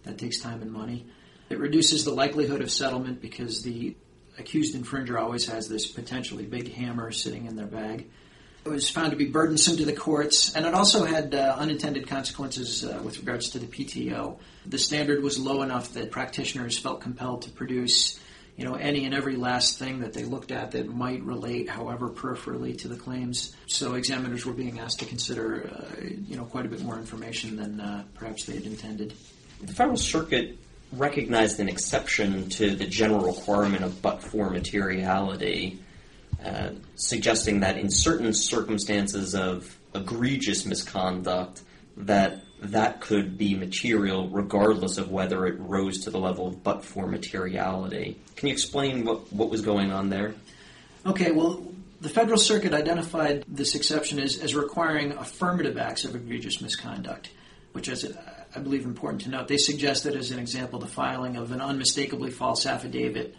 that 0.03 0.17
takes 0.17 0.39
time 0.39 0.61
and 0.61 0.71
money. 0.71 1.05
It 1.49 1.59
reduces 1.59 2.03
the 2.03 2.11
likelihood 2.11 2.61
of 2.61 2.71
settlement 2.71 3.21
because 3.21 3.63
the 3.63 3.95
accused 4.37 4.75
infringer 4.75 5.19
always 5.19 5.47
has 5.47 5.67
this 5.67 5.87
potentially 5.87 6.45
big 6.45 6.73
hammer 6.73 7.11
sitting 7.11 7.45
in 7.45 7.55
their 7.55 7.65
bag. 7.65 8.07
It 8.65 8.69
was 8.69 8.89
found 8.89 9.11
to 9.11 9.17
be 9.17 9.25
burdensome 9.25 9.77
to 9.77 9.85
the 9.85 9.93
courts, 9.93 10.53
and 10.53 10.65
it 10.65 10.73
also 10.73 11.05
had 11.05 11.33
uh, 11.33 11.55
unintended 11.57 12.07
consequences 12.07 12.83
uh, 12.83 12.99
with 13.01 13.17
regards 13.17 13.51
to 13.51 13.59
the 13.59 13.65
PTO. 13.65 14.37
The 14.65 14.77
standard 14.77 15.23
was 15.23 15.39
low 15.39 15.61
enough 15.61 15.93
that 15.93 16.11
practitioners 16.11 16.77
felt 16.77 16.99
compelled 16.99 17.43
to 17.43 17.49
produce, 17.49 18.19
you 18.57 18.65
know, 18.65 18.73
any 18.73 19.05
and 19.05 19.13
every 19.13 19.35
last 19.35 19.77
thing 19.77 19.99
that 19.99 20.13
they 20.13 20.23
looked 20.23 20.51
at 20.51 20.71
that 20.71 20.87
might 20.87 21.21
relate, 21.21 21.69
however 21.69 22.09
peripherally, 22.09 22.75
to 22.79 22.87
the 22.87 22.95
claims. 22.95 23.55
So 23.67 23.93
examiners 23.93 24.45
were 24.45 24.53
being 24.53 24.79
asked 24.79 24.99
to 24.99 25.05
consider, 25.05 25.69
uh, 25.71 26.03
you 26.03 26.35
know, 26.35 26.43
quite 26.43 26.65
a 26.65 26.69
bit 26.69 26.81
more 26.81 26.97
information 26.97 27.55
than 27.55 27.79
uh, 27.79 28.03
perhaps 28.15 28.45
they 28.45 28.55
had 28.55 28.65
intended. 28.65 29.13
The 29.61 29.73
Federal 29.73 29.97
Circuit 29.97 30.57
recognized 30.91 31.59
an 31.59 31.69
exception 31.69 32.49
to 32.49 32.75
the 32.75 32.85
general 32.85 33.25
requirement 33.27 33.83
of 33.83 34.01
but-for 34.01 34.49
materiality, 34.49 35.79
uh, 36.43 36.69
suggesting 36.95 37.59
that 37.59 37.77
in 37.77 37.91
certain 37.91 38.33
circumstances 38.33 39.35
of 39.35 39.77
egregious 39.93 40.65
misconduct, 40.65 41.61
that 41.97 42.41
that 42.59 43.01
could 43.01 43.37
be 43.37 43.55
material 43.55 44.29
regardless 44.29 44.97
of 44.97 45.11
whether 45.11 45.45
it 45.45 45.59
rose 45.59 45.99
to 45.99 46.09
the 46.09 46.19
level 46.19 46.47
of 46.47 46.63
but-for 46.63 47.07
materiality. 47.07 48.19
Can 48.35 48.47
you 48.47 48.53
explain 48.53 49.05
what, 49.05 49.31
what 49.31 49.49
was 49.49 49.61
going 49.61 49.91
on 49.91 50.09
there? 50.09 50.33
Okay, 51.05 51.31
well, 51.31 51.63
the 52.01 52.09
Federal 52.09 52.37
Circuit 52.37 52.73
identified 52.73 53.43
this 53.47 53.75
exception 53.75 54.19
as, 54.19 54.37
as 54.39 54.55
requiring 54.55 55.13
affirmative 55.13 55.77
acts 55.77 56.05
of 56.05 56.15
egregious 56.15 56.61
misconduct, 56.61 57.29
which 57.73 57.87
is, 57.87 58.11
I 58.55 58.59
believe, 58.59 58.85
important 58.85 59.21
to 59.23 59.29
note. 59.29 59.47
They 59.47 59.57
suggested, 59.57 60.15
as 60.15 60.31
an 60.31 60.39
example, 60.39 60.79
the 60.79 60.87
filing 60.87 61.37
of 61.37 61.51
an 61.51 61.61
unmistakably 61.61 62.31
false 62.31 62.65
affidavit. 62.65 63.35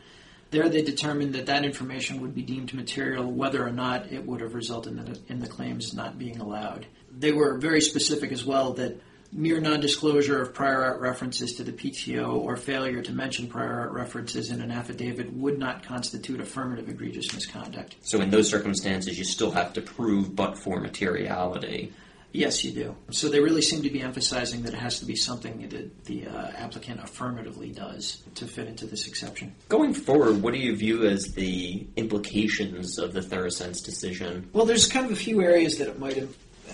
There, 0.50 0.68
they 0.68 0.83
determined 0.83 1.35
that 1.35 1.46
that 1.46 1.64
information 1.64 2.20
would 2.22 2.35
be 2.35 2.42
deemed 2.42 2.72
material 2.72 3.31
whether 3.31 3.64
or 3.64 3.70
not 3.70 4.11
it 4.11 4.24
would 4.24 4.40
have 4.40 4.54
resulted 4.54 4.96
in 4.96 5.04
the, 5.04 5.20
in 5.28 5.38
the 5.40 5.46
claims 5.46 5.92
not 5.92 6.18
being 6.18 6.40
allowed. 6.40 6.87
They 7.16 7.33
were 7.33 7.59
very 7.59 7.81
specific 7.81 8.33
as 8.33 8.44
well 8.44 8.75
that 8.75 9.01
mere 9.33 9.61
non-disclosure 9.61 10.40
of 10.40 10.55
prior 10.55 10.83
art 10.83 11.01
references 11.01 11.55
to 11.55 11.62
the 11.62 11.73
PTO 11.73 12.35
or 12.35 12.57
failure 12.57 13.03
to 13.03 13.12
mention 13.12 13.47
prior 13.47 13.81
art 13.81 13.92
references 13.92 14.51
in 14.51 14.61
an 14.61 14.71
affidavit 14.71 15.33
would 15.35 15.59
not 15.59 15.83
constitute 15.83 16.40
affirmative 16.40 16.88
egregious 16.88 17.33
misconduct. 17.35 17.97
So 18.03 18.21
in 18.21 18.31
those 18.31 18.49
circumstances, 18.49 19.18
you 19.18 19.25
still 19.25 19.51
have 19.51 19.75
to 19.75 19.83
prove 19.83 20.35
but-for 20.35 20.81
materiality. 20.81 21.92
Yes, 22.33 22.62
you 22.62 22.73
do. 22.73 22.94
So 23.11 23.29
they 23.29 23.40
really 23.40 23.62
seem 23.62 23.83
to 23.83 23.90
be 23.90 24.03
emphasizing 24.03 24.62
that 24.62 24.75
it 24.75 24.79
has 24.79 25.01
to 25.01 25.07
be 25.07 25.16
something 25.16 25.66
that 25.68 26.05
the 26.05 26.27
uh, 26.27 26.51
applicant 26.57 27.01
affirmatively 27.03 27.71
does 27.71 28.23
to 28.35 28.47
fit 28.47 28.68
into 28.68 28.87
this 28.87 29.07
exception. 29.07 29.55
Going 29.68 29.94
forward, 29.94 30.42
what 30.42 30.53
do 30.53 30.61
you 30.61 30.77
view 30.77 31.07
as 31.07 31.33
the 31.33 31.87
implications 31.97 32.99
of 32.99 33.14
the 33.14 33.21
Therasense 33.21 33.83
decision? 33.83 34.51
Well, 34.53 34.66
there's 34.66 34.87
kind 34.87 35.07
of 35.07 35.12
a 35.12 35.16
few 35.16 35.40
areas 35.40 35.79
that 35.79 35.88
it 35.88 35.99
might 35.99 36.18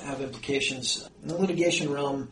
have 0.05 0.21
implications. 0.21 1.09
In 1.23 1.29
the 1.29 1.37
litigation 1.37 1.93
realm, 1.93 2.31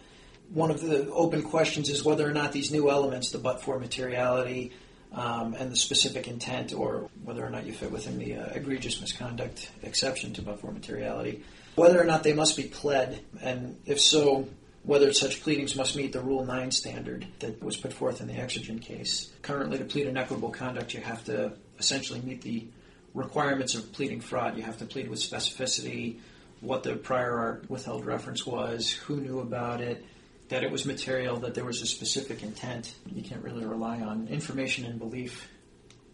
one 0.50 0.70
of 0.70 0.80
the 0.80 1.10
open 1.10 1.42
questions 1.42 1.88
is 1.88 2.04
whether 2.04 2.28
or 2.28 2.32
not 2.32 2.52
these 2.52 2.70
new 2.70 2.90
elements, 2.90 3.30
the 3.30 3.38
but-for 3.38 3.78
materiality 3.78 4.72
um, 5.12 5.54
and 5.54 5.70
the 5.70 5.76
specific 5.76 6.28
intent, 6.28 6.72
or 6.72 7.08
whether 7.24 7.44
or 7.44 7.50
not 7.50 7.66
you 7.66 7.72
fit 7.72 7.90
within 7.90 8.18
the 8.18 8.36
uh, 8.36 8.46
egregious 8.54 9.00
misconduct 9.00 9.70
exception 9.82 10.32
to 10.34 10.42
but-for 10.42 10.72
materiality, 10.72 11.42
whether 11.74 12.00
or 12.00 12.04
not 12.04 12.22
they 12.22 12.32
must 12.32 12.56
be 12.56 12.64
pled, 12.64 13.20
and 13.40 13.78
if 13.86 14.00
so, 14.00 14.48
whether 14.84 15.12
such 15.12 15.42
pleadings 15.42 15.76
must 15.76 15.96
meet 15.96 16.12
the 16.12 16.20
Rule 16.20 16.44
9 16.44 16.70
standard 16.70 17.26
that 17.38 17.62
was 17.62 17.76
put 17.76 17.92
forth 17.92 18.20
in 18.20 18.26
the 18.26 18.34
Exergen 18.34 18.80
case. 18.80 19.30
Currently, 19.42 19.78
to 19.78 19.84
plead 19.84 20.06
inequitable 20.06 20.50
conduct, 20.50 20.92
you 20.92 21.00
have 21.00 21.24
to 21.24 21.52
essentially 21.78 22.20
meet 22.20 22.42
the 22.42 22.66
requirements 23.14 23.74
of 23.74 23.92
pleading 23.92 24.20
fraud. 24.20 24.56
You 24.56 24.64
have 24.64 24.78
to 24.78 24.84
plead 24.84 25.08
with 25.08 25.20
specificity 25.20 26.18
what 26.62 26.84
the 26.84 26.94
prior 26.94 27.36
art 27.36 27.68
withheld 27.68 28.06
reference 28.06 28.46
was, 28.46 28.92
who 28.92 29.20
knew 29.20 29.40
about 29.40 29.80
it, 29.80 30.04
that 30.48 30.62
it 30.62 30.70
was 30.70 30.86
material, 30.86 31.36
that 31.38 31.54
there 31.54 31.64
was 31.64 31.82
a 31.82 31.86
specific 31.86 32.42
intent. 32.42 32.94
You 33.12 33.22
can't 33.22 33.42
really 33.42 33.64
rely 33.64 34.00
on 34.00 34.28
information 34.28 34.84
and 34.84 34.98
belief, 34.98 35.48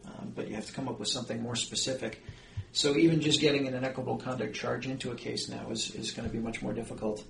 um, 0.07 0.33
but 0.35 0.49
you 0.49 0.55
have 0.55 0.67
to 0.67 0.73
come 0.73 0.89
up 0.89 0.99
with 0.99 1.09
something 1.09 1.43
more 1.43 1.55
specific. 1.55 2.25
So 2.73 2.97
even 2.97 3.21
just 3.21 3.41
getting 3.41 3.69
an 3.69 3.75
inequitable 3.75 4.17
conduct 4.17 4.55
charge 4.55 4.87
into 4.87 5.11
a 5.11 5.15
case 5.15 5.49
now 5.49 5.71
is, 5.71 5.95
is 5.95 6.13
going 6.13 6.27
to 6.27 6.33
be 6.33 6.41
much 6.41 6.63
more 6.63 6.73
difficult. 6.73 7.23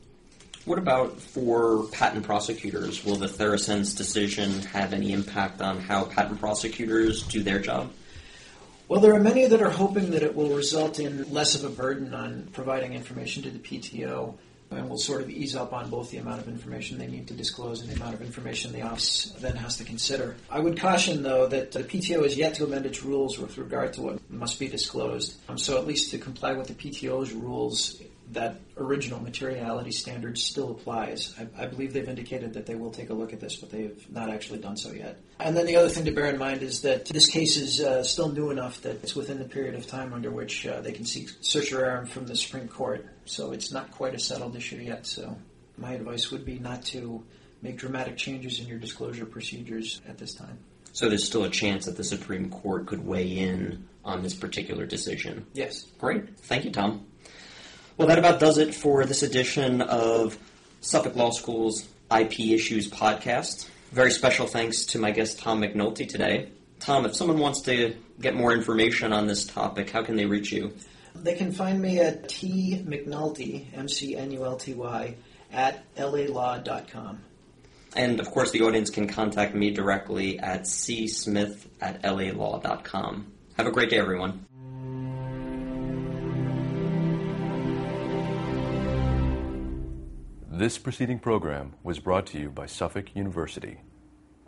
What 0.64 0.78
about 0.78 1.20
for 1.20 1.85
patent 1.88 2.24
prosecutors? 2.24 3.04
Will 3.04 3.16
the 3.16 3.26
Therasense 3.26 3.96
decision 3.96 4.61
have 4.62 4.92
any 4.92 5.12
impact 5.12 5.61
on 5.61 5.81
how 5.81 6.04
patent 6.04 6.38
prosecutors 6.38 7.22
do 7.22 7.42
their 7.42 7.59
job? 7.59 7.90
Well, 8.88 9.01
there 9.01 9.12
are 9.12 9.20
many 9.20 9.44
that 9.44 9.61
are 9.61 9.68
hoping 9.68 10.12
that 10.12 10.22
it 10.22 10.35
will 10.35 10.48
result 10.48 10.98
in 10.98 11.31
less 11.31 11.55
of 11.55 11.62
a 11.62 11.68
burden 11.68 12.14
on 12.14 12.48
providing 12.55 12.94
information 12.94 13.42
to 13.42 13.51
the 13.51 13.59
PTO 13.59 14.35
and 14.70 14.88
will 14.88 14.96
sort 14.96 15.20
of 15.20 15.29
ease 15.29 15.55
up 15.55 15.74
on 15.74 15.90
both 15.90 16.11
the 16.11 16.16
amount 16.16 16.40
of 16.40 16.48
information 16.48 16.96
they 16.96 17.07
need 17.07 17.29
to 17.29 17.35
disclose 17.35 17.83
and 17.83 17.90
the 17.90 17.96
amount 17.96 18.14
of 18.14 18.22
information 18.22 18.72
the 18.72 18.81
office 18.81 19.35
then 19.40 19.57
has 19.57 19.77
to 19.77 19.85
consider. 19.85 20.37
I 20.51 20.61
would 20.61 20.81
caution, 20.81 21.22
though, 21.22 21.46
that 21.48 21.72
the 21.72 21.85
PTO 21.85 22.22
has 22.22 22.38
yet 22.38 22.55
to 22.55 22.64
amend 22.64 22.87
its 22.87 23.03
rules 23.03 23.38
with 23.38 23.59
regard 23.59 23.92
to 23.94 24.03
what 24.03 24.31
must 24.31 24.59
be 24.59 24.68
disclosed. 24.68 25.37
Um, 25.51 25.59
so, 25.59 25.77
at 25.77 25.87
least 25.87 26.11
to 26.12 26.18
comply 26.18 26.55
with 26.55 26.68
the 26.68 26.74
PTO's 26.74 27.33
rules, 27.33 28.01
that 28.33 28.61
original 28.77 29.21
materiality 29.21 29.91
standard 29.91 30.38
still 30.38 30.71
applies. 30.71 31.35
I, 31.38 31.62
I, 31.62 31.67
believe 31.67 31.93
they've 31.93 32.09
indicated 32.09 32.55
that 32.55 32.67
they 32.67 32.75
will 32.75 32.91
take 32.91 33.11
a 33.11 33.14
look 33.14 33.33
at 33.33 33.41
this, 33.41 33.57
but 33.57 33.71
they 33.71 33.83
have 33.83 34.11
not 34.11 34.29
actually 34.29 34.59
done 34.59 34.77
so 34.77 34.93
yet. 34.93 35.19
And 35.41 35.57
then 35.57 35.67
the 35.67 35.77
other 35.77 35.88
thing 35.88 36.05
to 36.05 36.11
bear 36.11 36.27
in 36.27 36.38
mind 36.38 36.62
is 36.62 36.83
that 36.83 37.07
this 37.07 37.29
case 37.29 37.57
is 37.57 37.81
uh, 37.81 38.03
still 38.03 38.31
new 38.31 38.51
enough 38.51 38.83
that 38.83 39.03
it's 39.03 39.14
within 39.14 39.38
the 39.38 39.45
period 39.45 39.75
of 39.75 39.87
time 39.87 40.12
under 40.12 40.31
which 40.31 40.67
uh, 40.67 40.81
they 40.81 40.93
can 40.93 41.05
seek 41.05 41.31
certiorari 41.41 42.07
from 42.07 42.27
the 42.27 42.37
Supreme 42.37 42.69
Court. 42.69 43.07
So 43.25 43.53
it's 43.53 43.73
not 43.73 43.91
quite 43.93 44.14
a 44.14 44.19
settled 44.19 44.57
issue 44.57 44.77
yet. 44.77 45.07
So 45.07 45.37
my 45.77 45.93
advice 45.93 46.31
would 46.31 46.45
be 46.45 46.59
not 46.59 46.83
to 46.87 47.25
make 47.62 47.79
dramatic 47.79 48.17
changes 48.17 48.61
in 48.61 48.67
your 48.67 48.79
disclosure 48.79 49.27
procedures 49.27 50.01
at 50.07 50.19
this 50.19 50.35
time. 50.35 50.59
So 50.93 51.09
there's 51.09 51.25
still 51.25 51.45
a 51.45 51.51
chance 51.51 51.87
that 51.87 51.97
the 51.97 52.05
Supreme 52.05 52.51
Court 52.51 52.87
could 52.87 53.05
weigh 53.07 53.38
in 53.38 53.87
on 54.05 54.23
this 54.23 54.35
particular 54.35 54.87
decision. 54.87 55.47
Yes. 55.55 55.85
Great. 55.99 56.38
Thank 56.41 56.64
you, 56.64 56.73
Tom. 56.73 57.07
Well, 57.98 58.06
that 58.06 58.18
about 58.20 58.38
does 58.38 58.58
it 58.58 58.76
for 58.76 59.04
this 59.04 59.24
edition 59.24 59.82
of 59.82 60.38
Suffolk 60.80 61.16
Law 61.16 61.30
School's 61.30 61.88
IP 62.16 62.38
Issues 62.38 62.88
podcast. 62.88 63.68
Very 63.90 64.12
special 64.12 64.46
thanks 64.46 64.84
to 64.87 65.00
my 65.00 65.11
guest, 65.11 65.40
Tom 65.40 65.62
McNulty, 65.62 66.08
today. 66.08 66.48
Tom, 66.78 67.06
if 67.06 67.16
someone 67.16 67.38
wants 67.38 67.61
to 67.62 67.96
get 68.20 68.37
more 68.37 68.52
information 68.52 69.12
on 69.12 69.26
this 69.26 69.44
topic, 69.44 69.90
how 69.90 70.04
can 70.04 70.14
they 70.14 70.26
reach 70.26 70.52
you? 70.52 70.72
They 71.16 71.34
can 71.34 71.50
find 71.50 71.82
me 71.82 71.98
at 71.98 72.28
T 72.28 72.84
McNulty, 72.87 73.66
M 73.74 73.88
C 73.88 74.16
N 74.16 74.30
U 74.30 74.44
L 74.44 74.56
T 74.56 74.74
Y, 74.74 75.16
at 75.52 75.92
lalaw.com. 75.96 77.18
And 77.96 78.20
of 78.20 78.30
course, 78.30 78.52
the 78.52 78.62
audience 78.62 78.90
can 78.90 79.08
contact 79.08 79.56
me 79.56 79.72
directly 79.72 80.38
at 80.38 80.62
csmith 80.62 81.66
at 81.80 82.00
lalaw.com. 82.02 83.32
Have 83.56 83.66
a 83.66 83.72
great 83.72 83.90
day, 83.90 83.98
everyone. 83.98 84.46
This 90.59 90.75
preceding 90.77 91.21
program 91.21 91.75
was 91.85 92.01
brought 92.01 92.27
to 92.27 92.38
you 92.40 92.51
by 92.51 92.66
Suffolk 92.66 93.14
University. 93.14 93.83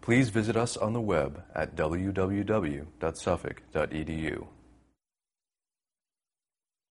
Please 0.01 0.31
visit 0.31 0.57
us 0.57 0.77
on 0.77 0.92
the 0.92 1.01
web 1.01 1.44
at 1.55 1.77
www.suffolk.edu. 1.77 4.46